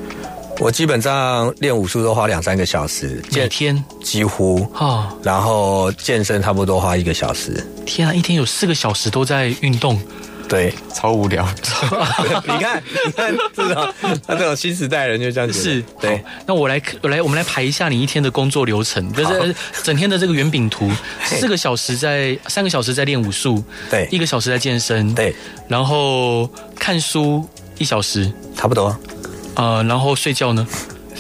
[0.60, 7.65] 我基本上练武术都花两三个小时，每天几乎哦，然后健身差不多花一个小时。
[7.86, 9.99] 天啊，一天有四个小时都在运动。
[10.51, 11.47] 对，超无聊。
[12.43, 13.93] 你看，你看，这种
[14.27, 15.57] 他这种新时代人就这样子。
[15.57, 16.21] 是，对。
[16.45, 20.91] 那我来，我来，我们来排一下你一天的工作流程，就是整天的这个圆饼图。
[21.23, 25.33] 四个小时在，三个小时在练武术，对，一个小时在健身，对。
[25.69, 26.45] 然后
[26.77, 28.93] 看书一小时，差不多。
[29.55, 30.67] 呃，然后睡觉呢？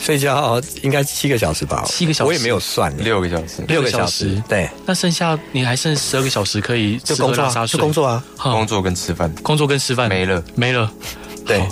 [0.01, 2.27] 睡觉应该七个小时吧，七个小时。
[2.27, 4.67] 我也没有算，六个小时，六个小时，对。
[4.85, 10.09] 那剩下你还剩十二个小时可以就工作，就工作啊，工作跟吃饭，工作跟吃饭。
[10.09, 10.91] 没了，没了。
[11.45, 11.67] 对，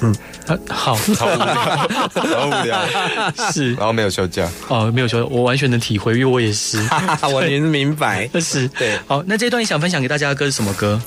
[0.00, 0.14] 嗯，
[0.68, 2.78] 好，超无聊，超无聊，
[3.52, 3.74] 是。
[3.74, 6.78] 然后没有休假，哦，没有休假，我完全能体会，因为我也是，
[7.32, 8.66] 我能明白， 是。
[8.68, 11.00] 对，好，那这一段你想分享给大家的歌是什么歌？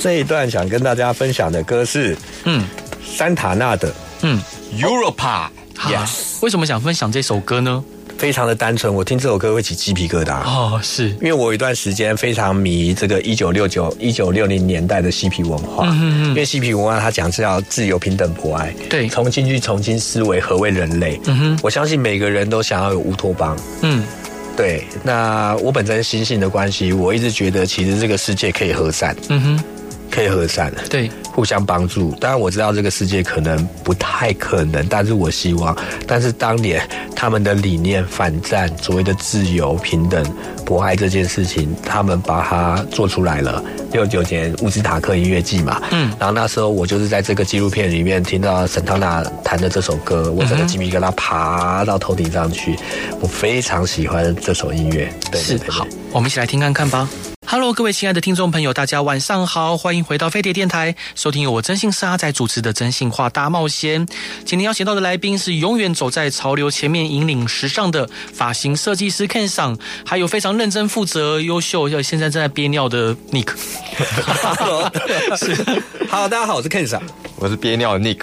[0.00, 2.64] 这一段想跟大家分享的歌是，嗯，
[3.04, 3.92] 山塔纳的，
[4.22, 4.40] 嗯
[4.78, 5.48] ，Europa。
[5.76, 7.84] Yes，为什么想分享这首歌呢？
[8.16, 10.40] 非常的单纯，我听这首歌会起鸡皮疙瘩。
[10.44, 15.88] 哦，是因为我有一段时间非常迷这个一九六九、一九六零年代的嬉皮文化。
[15.90, 21.20] 嗯嗯，因为嬉皮文化它讲是要自由、平等、博爱，对，重新去重新思维何为人类。
[21.26, 23.56] 嗯哼，我相信每个人都想要有乌托邦。
[23.82, 24.04] 嗯，
[24.56, 24.84] 对。
[25.02, 29.14] 那我本身心性的关系，我一直觉得其实这个世界可以和善。
[29.28, 29.64] 嗯哼。
[30.10, 32.12] 可以和善，对，互相帮助。
[32.20, 35.76] 当然我知道这个世界可能不太可能，但是我希望。
[36.06, 40.24] 但是当年他们的理念反战，所谓的自由、平等、
[40.64, 43.62] 博爱这件事情，他们把它做出来了。
[43.92, 52.76] 六九年乌兹塔克音乐季嘛，嗯，然后那时候我就是在这个纪录片里面听到沈汤娜弹的这首歌，我整个鸡皮疙瘩爬到头顶上去，
[53.20, 55.12] 我非常喜欢这首音乐。
[55.30, 57.08] 对，是，好，我们一起来听看看吧。
[57.46, 64.04] Hello，各位亲爱的听众朋友，大家晚上好，欢迎回到飞碟电台，收听由我真心是阿仔主持的《真心话大冒险》。
[64.44, 73.50] 今天邀请到的来宾是永远走在潮流前面、引领时尚的发型设计师 Ken 桑，还有非常认真负责、优秀又现在正在憋尿的 Nick。
[75.36, 75.54] 是，
[76.08, 77.00] 好，大家好，我是 Ken 桑。
[77.36, 78.20] 我是憋尿的 Nick。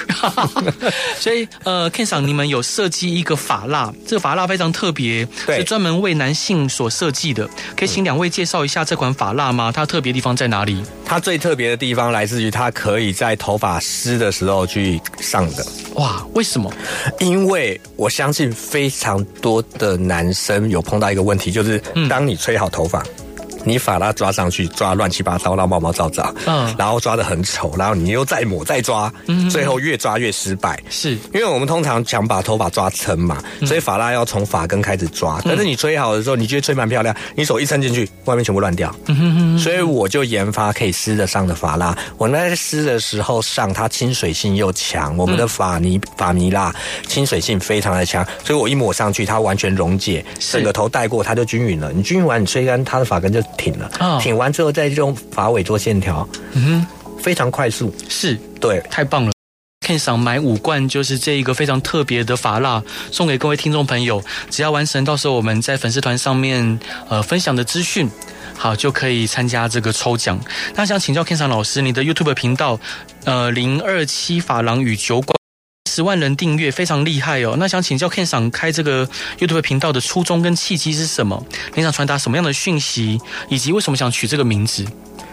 [1.20, 7.48] 所以呃，Ken 桑，你们有设计一个发蜡，这个发蜡非常特别，是专门为男性所设计的。
[7.78, 9.71] 可以请两位介绍一下这款发蜡吗？
[9.71, 10.84] 它特别的地方在哪里？
[11.06, 15.65] 它最特别的地方来自于它可以在头发湿的时候去上的。
[15.95, 16.71] 哇，为什么？
[17.19, 23.04] 因为我相信非常多的男生有碰到一个问题，就是当你吹好头发。
[23.65, 31.12] 嗯你发蜡抓上去，抓乱七八糟，然后毛毛躁躁，嗯，然后抓得很丑，然后你又再抹再抓，嗯，最后越抓越失败，是。
[31.34, 46.74] 因为我们通常想把头发抓撑嘛，所以发蜡要从发根开始抓，但是你吹好的时候，你觉得吹蛮漂亮，你手一伸进去，外面全部乱掉，嗯哼哼，所以我就研发可以湿得上的发蜡，我那湿的时候上，它亲水性又强，我们的发泥发泥蜡
[47.08, 53.39] 亲水性非常的强，所以我一抹上去，它完全溶解，整个头带过它就均匀了，你均匀完，你吹干它的发根就。
[53.58, 59.32] 挺了，啊，挺完之后再用发尾做线条，嗯哼，非常快速，是对，太棒了。
[59.86, 68.08] Ken 桑买五罐就是这一个非常特别的发蜡，送给各位听众朋友，只要完成到时候我们在粉丝团上面呃分享的资讯，
[68.56, 70.40] 好就可以参加这个抽奖。
[70.76, 72.80] 那想请教 Ken 桑老师，你的 YouTube 频道
[73.26, 75.40] 呃零二七发廊与酒馆。
[76.02, 81.46] 十万人订阅非常厉害哦，那想请教 Ken 桑开这个 YouTube 频道的初衷跟契机是什么？
[81.76, 84.84] 你想传达什么样的讯息，以及为什么想取这个名字？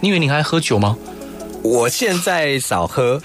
[0.00, 0.94] 你以为你还喝酒吗？
[1.62, 3.18] 我现在少喝。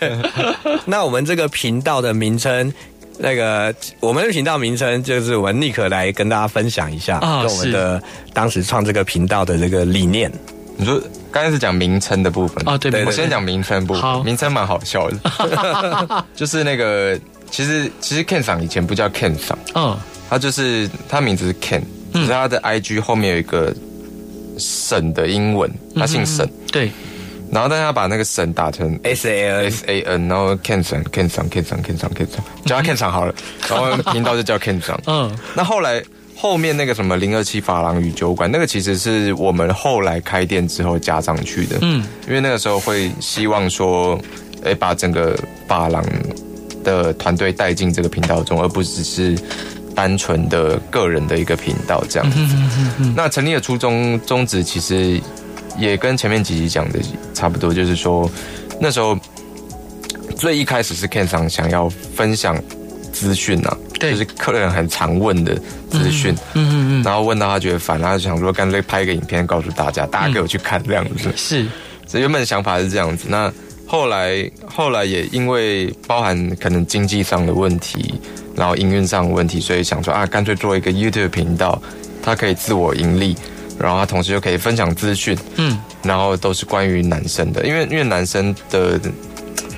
[0.00, 0.18] 对
[0.86, 2.72] 那我们这个频道的名称，
[3.18, 10.32] 那个我们的频道名称就是我们 Nick 来跟大家分享一下，跟我们的当时创这个频道的这个理念。
[10.76, 12.62] 你说刚才是讲名称的部分。
[12.66, 14.02] 哦，对，我先讲名称部分。
[14.02, 17.18] 好，名称蛮好笑的， 就是那个
[17.50, 19.96] 其实其实 Ken 桑以前不叫 Ken 桑，嗯，
[20.28, 23.74] 他就是他名字是 Ken，可是他的 IG 后面有一个
[24.58, 26.90] 沈的英文，他姓沈，对，
[27.50, 32.26] 然后但是他把那个沈打成 S A N S A N，然后 Ken 桑 Ken 桑 Ken 桑 Ken 桑 Ken
[32.26, 33.34] 桑，叫他 Ken 桑好了，
[33.68, 36.02] 然后频道就叫 Ken 桑，嗯，那后来。
[36.38, 41.78] 后面那个什么零二七发廊与酒馆，那个其实是我们后来开店之后加上去的。
[41.80, 44.20] 嗯，因为那个时候会希望说，
[44.62, 45.34] 哎，把整个
[45.66, 46.04] 发廊
[46.84, 49.34] 的团队带进这个频道中，而不只是
[49.94, 52.38] 单纯的个人的一个频道这样子。
[53.16, 55.18] 那成立的初衷宗旨其实
[55.78, 57.00] 也跟前面几集讲的
[57.32, 58.30] 差不多，就是说
[58.78, 59.18] 那时候
[60.36, 62.62] 最一开始是 Ken 上想要分享
[63.10, 63.76] 资讯啊。
[63.98, 65.54] 对，就是客人很常问的
[65.90, 71.30] 资讯，嗯嗯嗯，然后问到他觉得烦，他就想说干脆拍一个影片告诉大家，大家给我去看这样子。
[71.36, 71.66] 是，
[72.06, 73.26] 所以原本的想法是这样子。
[73.28, 73.52] 那
[73.86, 78.14] 后来后来也因为包含可能经济上的问题，
[78.54, 81.80] 然后营运上的问题，所以想说啊，干脆做一个 YouTube 频道，
[82.22, 83.36] 它可以自我盈利，
[83.78, 89.00] 然后它同时又可以分享资讯，嗯，然后都是关于男生的，因为因为男生的。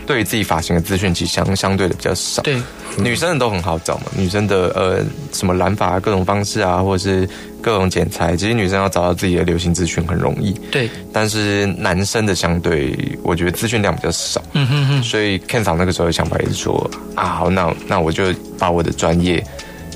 [0.06, 2.40] 对于自己发型的资讯，其实相相对的比较少。
[2.40, 2.58] 对，
[2.98, 7.28] 女生的都很好找嘛，女生的呃什么染发各种方式啊，或者是
[7.60, 10.52] 各种剪裁，其实女生要找到自己的流行资讯很容易。
[10.70, 14.42] 对，但是男生的相对，我觉得资讯量比较少。
[14.52, 15.02] 嗯哼哼。
[15.02, 18.24] 所以 Ken 嫂那个时候的想法也是说啊，好，那那我就
[18.58, 19.44] 把我的专业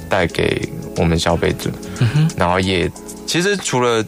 [0.08, 1.70] 带给我们消费者。
[2.00, 2.30] 嗯哼。
[2.36, 2.90] 然后也
[3.26, 4.04] 其实除了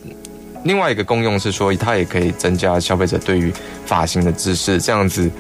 [0.63, 3.53] 另外一个功用是说，它也可以增加消费者对于
[3.85, 5.31] 发型的知识，这样子。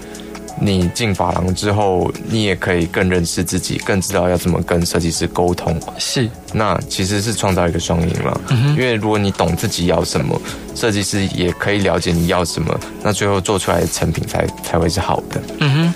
[0.60, 5.80] 你进发廊之后，你也可以更认识自己，更知道要怎么跟设计师沟通。
[5.98, 8.40] 是，那其实是创造一个双赢了。
[8.48, 8.68] 嗯哼。
[8.70, 10.40] 因为如果你懂自己要什么，
[10.74, 15.42] 设计师也可以了解你要什么，那最后做出来的成品才才会是好的。
[15.60, 15.94] 嗯哼。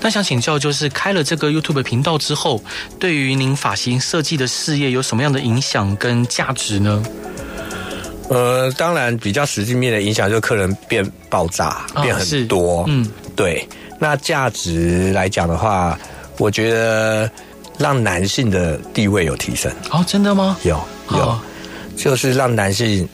[0.00, 2.62] 那想请教，就是开了这个 YouTube 频道之后，
[2.98, 7.02] 对于您发型设计的事业有什么样的影响跟价值呢？
[8.28, 12.84] 呃，当然比较实际面的影响，就是客人变爆炸，哦、变很多。
[12.86, 13.66] 嗯，对。
[14.02, 15.96] 那价值来讲的话，
[16.38, 17.30] 我觉得
[17.78, 19.70] 让男性的地位有提升。
[19.90, 20.56] 哦，真的吗？
[20.62, 21.40] 有有，哦、
[21.96, 23.06] 就是让男性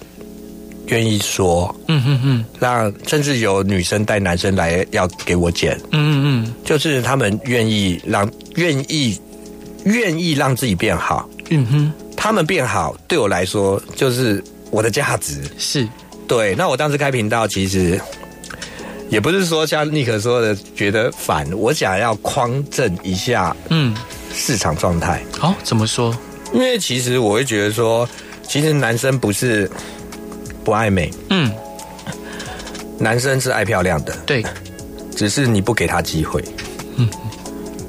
[0.86, 9.20] 愿意说，嗯嗯嗯，让甚至有女生带男生来要给我剪，嗯嗯嗯，就是他们愿意让愿意
[9.82, 15.84] 愿意让自己变好，嗯哼，他们变好对我来说就是我的价值，是
[16.28, 16.54] 对。
[16.54, 18.00] 那我当时开频道，其实。
[19.08, 23.94] 也不是说像尼克说的觉得反，我想要匡正一下，嗯，
[24.34, 25.22] 市场状态。
[25.38, 26.16] 好，怎么说？
[26.52, 28.08] 因为其实我会觉得说，
[28.42, 29.70] 其实男生不是
[30.64, 31.52] 不爱美，嗯，
[32.98, 34.44] 男生是爱漂亮的，对，
[35.14, 36.44] 只是你不给他机会，
[36.96, 37.08] 嗯，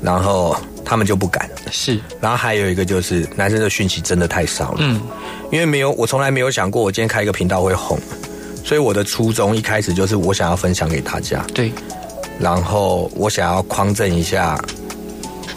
[0.02, 1.50] 然后他们就不敢。
[1.72, 5.02] 是，然后还有一个就是男生的讯息真的太少了，嗯，
[5.52, 8.00] 因为没有，我从来没有想过我今天开一个频道会红。
[8.68, 11.42] 所以我的初衷一开始就是我想要分享给大家。
[11.54, 11.72] 对，
[12.38, 14.60] 然后我想要匡正一下。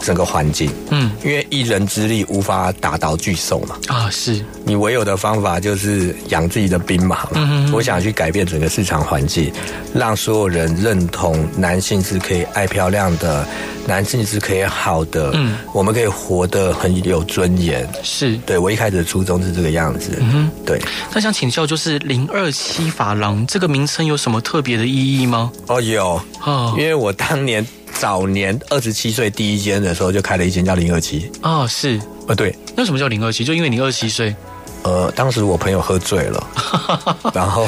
[0.01, 7.69] 整个环境，嗯，因为一人之力无法打倒巨兽嘛，啊，是你唯有的方法就是养自己的兵马嘛。
[7.73, 9.51] 我想去改变整个市场环境，
[9.93, 13.45] 让所有人认同男性是可以爱漂亮的，
[13.87, 17.87] 男性是可以好的，嗯，我们可以活得很有尊严。
[18.03, 20.17] 是，对，我一开始的初衷是这个样子。
[20.19, 20.81] 嗯哼，对。
[21.13, 25.51] 那想请教，就是零二七法郎这个名称有什么特别的意义吗？
[25.67, 27.65] 哦，有哦，因为我当年。
[27.93, 31.31] 早年二十七岁第一间的时候，就开了一间叫零二七。
[31.41, 32.55] 哦，是，呃，对。
[32.75, 33.43] 那什么叫零二七？
[33.43, 34.35] 就因为你二十七岁。
[34.83, 36.47] 呃，当时我朋友喝醉了，
[37.35, 37.67] 然后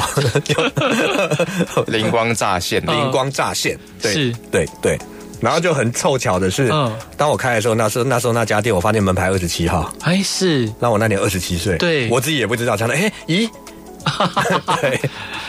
[1.86, 4.98] 灵光乍现，灵光乍现，对，是，对对。
[5.40, 9.92] 然后就很凑巧的是，嗯，当我开的时候，那时候那时候那家店，我发现门牌二十七号。
[10.00, 10.72] 哎，是。
[10.80, 13.48] 那我那年二十七岁，对，我自己也不知道，想到，哎，咦。
[14.80, 15.00] 对，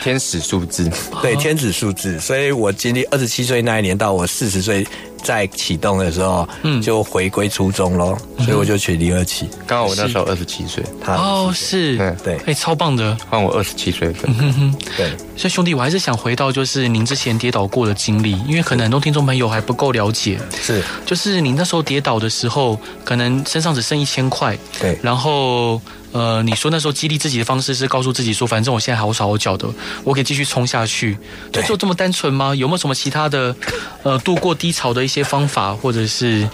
[0.02, 0.90] 天使数字，
[1.22, 4.86] 对，天使数字，所以我经历二十七岁那一年到我四十岁
[5.22, 9.48] 再启动的时候，嗯，就回归初中喽，所以我就取零二七。
[9.66, 11.14] 刚好我那时候二十七岁，他。
[11.14, 14.32] 哦是，对，哎，超棒的，换我二十七岁份，
[14.96, 15.10] 对。
[15.36, 25.80] 所以兄弟，我还是想回到就是您之前跌倒过的经历，因为可能很多听众朋友还不够了解，是，就是你那时候跌倒的时候，可能身上只剩一千块，对，然后。
[26.12, 29.68] 呃，你说那时候激励自己的方式是告诉自己说，反正我现在好手好脚的，
[30.02, 31.18] 我可以继续冲下去。
[31.52, 32.54] 对，就这么单纯吗？
[32.54, 33.54] 有没有什么其他的，
[34.02, 36.48] 呃，度过低潮的一些方法，或者是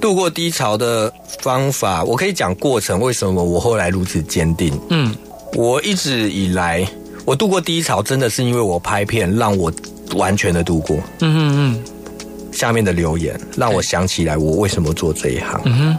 [0.00, 2.02] 度过低潮的方法？
[2.02, 4.76] 我可以讲过程，为什么我后来如此坚定？
[4.88, 5.14] 嗯，
[5.54, 6.84] 我一直以来，
[7.30, 9.72] 我度过低潮，真的是因为我拍片让我
[10.16, 10.96] 完全的度过。
[11.20, 11.84] 嗯嗯嗯。
[12.50, 15.60] 下面的留言让我想起来，我为什么做这一行。
[15.64, 15.98] 嗯哼。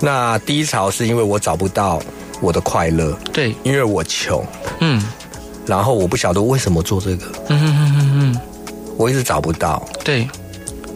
[0.00, 1.98] 那低潮是因为我找不到
[2.42, 4.44] 我的快乐，对，因为我穷，
[4.80, 5.02] 嗯，
[5.64, 8.40] 然后我不晓得为什么做这个，嗯哼哼哼哼，
[8.98, 10.28] 我一直找不到，对。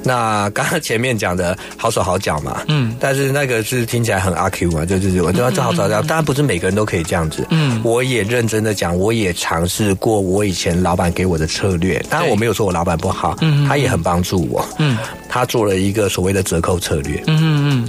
[0.02, 14.96] 那刚刚前面讲的好手好脚嘛，嗯，但是那个是听起来很阿 Q 嘛，就是我就要做好找脚，当然不是每个人都可以这样子，嗯，我也认真的讲，我也尝试过我以前老板给我的策略，当然我没有说我老板不好，嗯，他也很帮助我，嗯，
[15.28, 17.88] 他做了一个所谓的折扣策略，嗯嗯嗯。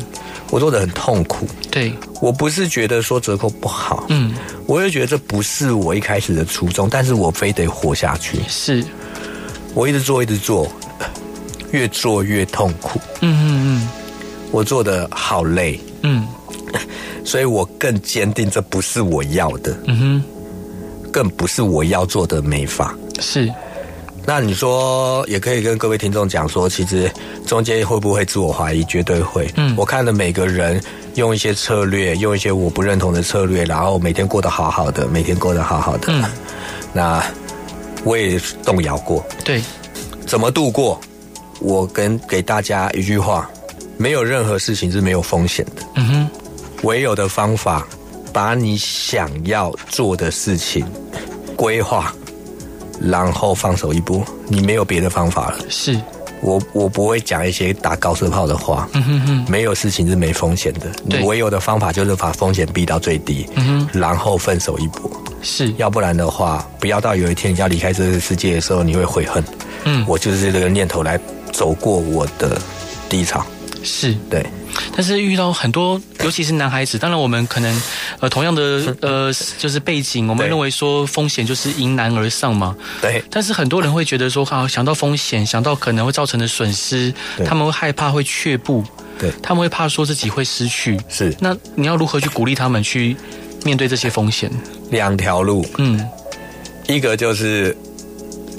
[0.52, 4.34] 我做的很痛苦，对，我不是觉得说折扣不好，嗯，
[4.66, 8.84] 我也觉得这不是我一开始的初衷，但是我非得活下去，是，
[9.76, 10.68] 我一直做，一直做，
[11.72, 13.90] 越做越痛苦，嗯嗯嗯，
[14.52, 16.28] 我做的好累，嗯，
[17.24, 20.24] 所以我更坚定这不是我要的，嗯哼，
[21.12, 23.52] 更不是我要做的美发，是。
[24.26, 27.12] 那你说也可以跟各位听众讲说，其实
[27.48, 28.84] 中间会不会自我怀疑？
[28.84, 29.50] 绝对会。
[29.56, 30.80] 嗯，我看了每个人
[31.16, 36.10] 用一些策略，用一些我不认同的策略，然后每天过得好好的，每天过得好好的。
[36.10, 36.24] 嗯，
[36.94, 37.24] 那
[38.04, 39.26] 我也动摇过。
[39.44, 39.64] 对，
[40.28, 41.00] 怎么度过？
[41.60, 43.50] 我跟给大家一句话：
[43.98, 45.84] 没有任何事情是没有风险的。
[45.96, 46.30] 嗯哼，
[46.84, 47.86] 唯有的方法，
[48.32, 50.86] 把你想要做的事情
[51.56, 52.14] 规划。
[53.02, 55.60] 然后放手一搏，你没有别的方法了。
[55.70, 55.98] 是，
[56.42, 58.90] 我我不会讲一些打高射炮的话。
[58.92, 60.92] 嗯哼哼，没有事情是没风险的。
[61.10, 63.48] 对，唯有的方法就是把风险逼到最低。
[63.56, 65.10] 嗯哼，然后分手一搏。
[65.42, 69.42] 是，要不然的话，不要到有一天你要离开这个世界的时候，你会悔恨。
[69.86, 71.18] 嗯，我就是这个念头来
[71.52, 72.60] 走过我的
[73.08, 73.46] 低潮。
[73.84, 74.46] 是，对。
[74.96, 77.82] 但是遇到很多，尤其是男孩子，当然我们可能
[78.20, 82.76] 呃同样的 呃就是背景，我们认为说风险就是迎难而上嘛。
[83.02, 83.24] 对。
[83.32, 87.14] 但是很多人会觉得说，啊，想到风险，想到可能会造成的损失，
[87.46, 88.84] 他们会害怕，会却步。
[89.18, 89.32] 对。
[89.42, 91.00] 他们会怕说自己会失去。
[91.08, 91.34] 是。
[91.40, 93.16] 那你要如何去鼓励他们去
[93.64, 94.52] 面对这些风险？
[94.92, 95.66] 两条路。
[95.78, 96.06] 嗯。
[96.88, 97.76] 一个就是。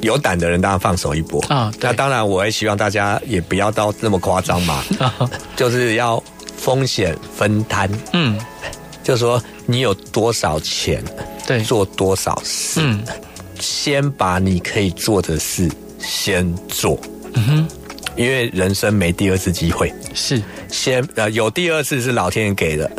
[0.01, 1.41] 有胆的人当然放手一搏。
[1.49, 1.73] 啊！
[1.81, 4.83] 那当然，我也希望大家也不要到那么夸张嘛，
[5.57, 6.23] 就是要
[6.57, 7.91] 风险分摊。
[8.13, 8.39] 嗯，
[9.03, 11.03] 就是说你有多少钱，
[11.47, 13.03] 对，做多少事，嗯，
[13.59, 16.99] 先把你可以做的事先做。
[17.35, 17.69] 嗯哼，
[18.17, 20.43] 因为人生没第二次机会，是。
[20.69, 22.91] 先呃有第二次是老天爷给的，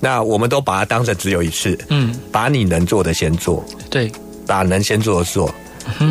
[0.00, 1.78] 那我们都把它当成只有一次。
[1.88, 4.10] 嗯，把你能做的先做，对，
[4.46, 5.52] 把能先做的做。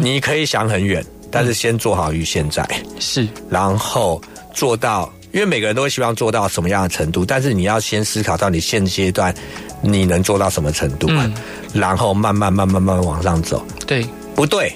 [0.02, 2.68] 你可以想很远，但是先做好于现在。
[3.00, 4.22] 是，然后
[4.54, 9.34] 做到，因为每个人都会希望做到什么样的程度，但是你要先思考到你现阶段
[9.82, 11.34] 你能做到什么程度，嗯，
[11.74, 13.66] 然后慢慢慢慢慢慢往上走。
[13.86, 14.06] 对，
[14.36, 14.74] 不对，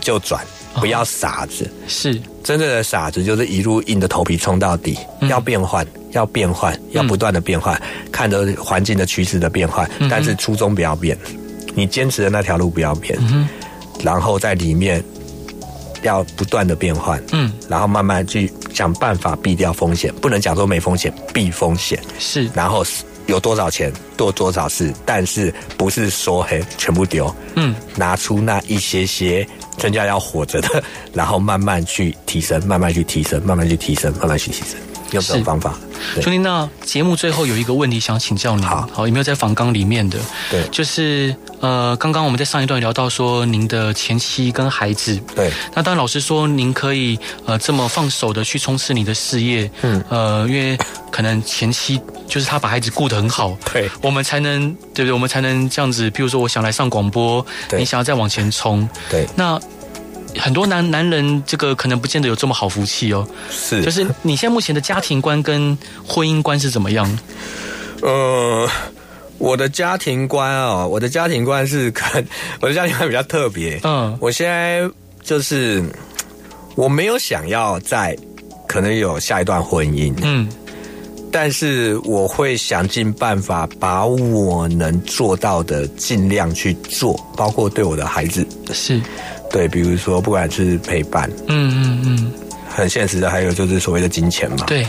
[0.00, 1.70] 就转，不要傻子。
[1.86, 7.80] 是，真正的傻子就是一路硬着头皮冲到底，要变换，要变换，要不断的变换，
[8.10, 11.16] 看着环境的趋势的变换，但是初衷不要变，
[11.74, 13.16] 你坚持的那条路不要变。
[14.02, 15.02] 然后在里面
[16.02, 21.98] 要不断的变换，嗯，然后慢慢去想办法避掉风险，不能讲说没风险，避风险。
[22.18, 22.84] 是，然后
[23.26, 29.46] 有多少钱做多少事，但是不是说嘿全部丢，嗯，拿出那一些些
[29.78, 30.82] 全家要活着的，
[31.14, 34.76] 然后慢慢去提升，慢慢去提升，慢慢去提升，慢慢去提升。
[35.12, 35.78] 用这种方法，
[36.20, 40.18] 兄弟，那节目最后有一个问题想请教您，好，好，有没有在访纲里面的？
[40.50, 50.76] 对，就是呃，刚刚我们在上一段聊到说您的前妻跟孩子，对，那当然老师说您可以呃这么放手的去冲刺你的事业，嗯，呃，因为
[51.10, 55.12] 可能前妻就是他把孩子顾得很好，对，我们才能对不对？
[55.12, 57.44] 我们才能这样子，比如说我想来上广播，
[57.78, 59.60] 你想要再往前冲，对，那。
[60.38, 63.26] 很多男男人，这个可能不见得有这么好福气哦。
[63.50, 65.76] 是，就是你现在目前的家庭观跟
[66.06, 67.18] 婚姻观是怎么样？
[68.00, 68.68] 呃，
[69.38, 72.24] 我的家庭观啊、哦，我的家庭观是看
[72.60, 73.78] 我的家庭观比较特别。
[73.84, 74.88] 嗯，我现在
[75.22, 75.82] 就是
[76.74, 78.16] 我没有想要再
[78.66, 80.12] 可能有下一段婚姻。
[80.22, 80.48] 嗯，
[81.30, 89.00] 但是我会想尽办法把我能做到的尽量去做，包括对我的孩子是。
[89.52, 92.32] 对，比如说，不管是陪伴，嗯嗯嗯，
[92.68, 94.64] 很现实的，还有就是所谓的金钱嘛。
[94.66, 94.86] 对，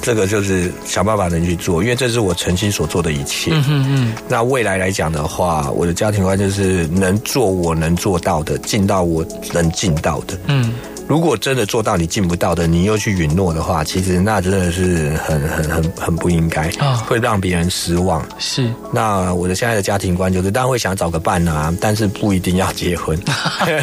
[0.00, 3.50] 这个就是想办法能去做，因为这是我诚心所做的一切。
[3.52, 4.12] 嗯嗯嗯。
[4.28, 10.38] 那未来来讲的话，我的家庭观就是能做我能做到的，尽到我能尽到的。
[10.46, 10.72] 嗯。
[11.08, 18.22] 如果真的做到你尽不到的，你又去允诺的话，其实那真的是很很很很不应该啊，会让别人失望。
[18.38, 18.70] 是。
[18.92, 23.18] 那我的现在的家庭观就是，当然会想找个伴啊，但是不一定要结婚。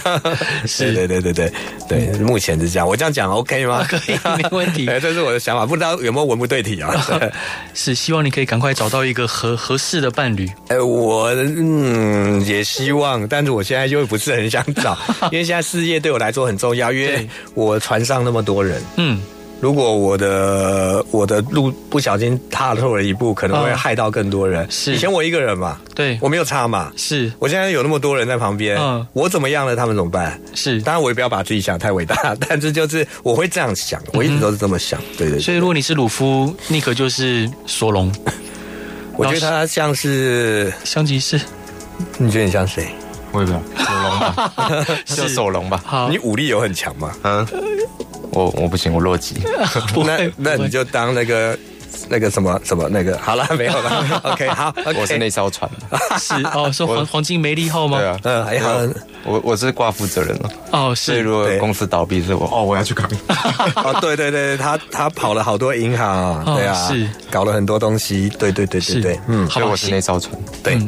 [0.68, 1.52] 是，对对对对
[1.90, 2.88] 对，对，目前是这样。
[2.88, 3.84] 我这样讲 OK 吗？
[3.90, 4.86] 可以，没问题。
[5.02, 6.94] 这是我的想法，不知道有没有文不对题啊？
[7.74, 10.48] 是，希望你可以赶快找到一个合合适的伴侣。
[10.68, 14.96] 哎，我嗯也希望，但是我现在就不是很想找，
[15.32, 17.15] 因为现在事业对我来说很重要，因为。
[17.54, 19.20] 我船上那么多人，嗯，
[19.62, 24.66] 如果我的我的路不小心踏错了一步，可能会害到更多人。
[24.70, 26.92] 是以前我一个人嘛，对，我没有差嘛。
[26.98, 30.40] 是我现在有那么多人在旁边，嗯，我怎么样了，他们怎么办？
[30.54, 35.02] 是，当然我也不要把自己想太伟大， 但这就是我会这样想，我一直都是这么想。
[35.18, 35.40] 对对。
[35.40, 38.12] 所以如果你是鲁夫，尼克就是索隆。
[39.18, 41.40] 我觉得他像是 香吉士，
[42.18, 42.88] 你觉得你像谁？
[43.36, 44.98] 会不会索隆吧？
[45.06, 45.82] 是索隆吧？
[45.86, 47.12] 好，你武力有很强吗？
[47.24, 47.46] 嗯，
[48.32, 49.36] 我我不行，我弱鸡。
[50.06, 51.58] 那那你就当那个。
[52.10, 54.22] 那个什么什么那个好了没有了？
[54.24, 55.70] OK 好，okay、我是那艘船，
[56.20, 56.34] 是。
[56.54, 57.98] 哦，是黄黄金梅利号吗？
[57.98, 58.80] 对啊，嗯，还好，
[59.24, 60.50] 我我是挂负责人了。
[60.72, 63.10] 哦，是，所以如果公司倒闭是我，哦，我要去扛。
[63.76, 67.08] 哦，对对对，他他跑了好多银行，对啊，是。
[67.32, 70.34] 搞了很多东西，对对对对对，嗯，所以我是那艘船。
[70.64, 70.80] 对，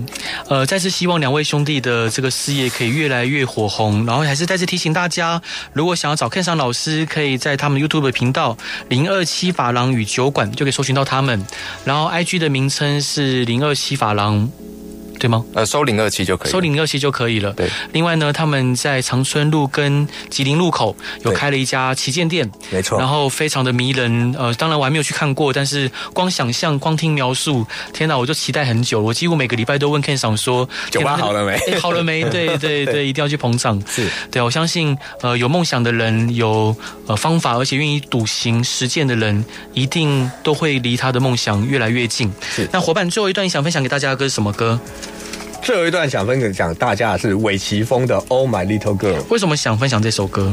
[0.48, 5.42] 呃，再次希望两位兄弟的这个事业可以越来越火红，然后还是再次提醒大家，
[5.74, 8.56] 如果想要找 Ken 桑老师，可以在他们 YouTube 频道
[8.88, 11.46] 零二七法郎与酒馆就可以搜寻到他们，
[11.86, 14.50] 然后 IG 的名称是零二西法郎。
[15.20, 15.44] 对吗？
[15.54, 17.52] 呃，收零二七就可以，收零二七就可以了。
[17.54, 23.00] 对，另外呢，他们在长春路跟吉林路口有开了一家旗舰店，没错。
[23.00, 29.02] 然后非常的迷人，呃，当然我还没有去看过，但是光想象、光听描述，天哪，我就期待很久。
[29.02, 31.56] 我几乎每个礼拜都问 Ken 桑说，酒吧好了没？
[31.58, 32.24] 欸、好了没？
[32.30, 33.82] 对对对，对，一定要去捧场。
[33.88, 36.76] 是对，我相信，呃，有梦想的人，有
[37.08, 39.44] 呃方法，而且愿意笃行实践的人，
[39.74, 42.32] 一定都会离他的梦想越来越近。
[42.56, 42.68] 是。
[42.72, 44.80] 那伙伴，最后一段你想分享给大家的歌是什么歌？
[45.62, 49.20] 最后一段想分享大家的是韦奇峰的《Oh My Little Girl》。
[49.30, 50.52] 为什么想分享这首歌？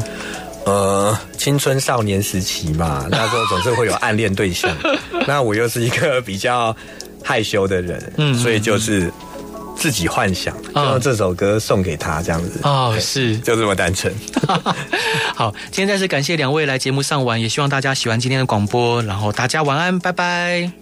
[0.66, 4.74] 呃，青春少年时期嘛， 那时候总是会有暗恋对象。
[5.26, 6.74] 那我又是一个比较
[7.22, 9.12] 害羞的人，嗯，所以就是
[9.76, 12.60] 自己幻想，就用这首歌送给他，这样子。
[12.62, 14.12] 哦，是，就这么单纯。
[15.36, 19.02] 好，今天再次感谢两位来节目上玩，也希望大家喜欢今天的广播。
[19.02, 20.74] 然后大家晚安，拜拜。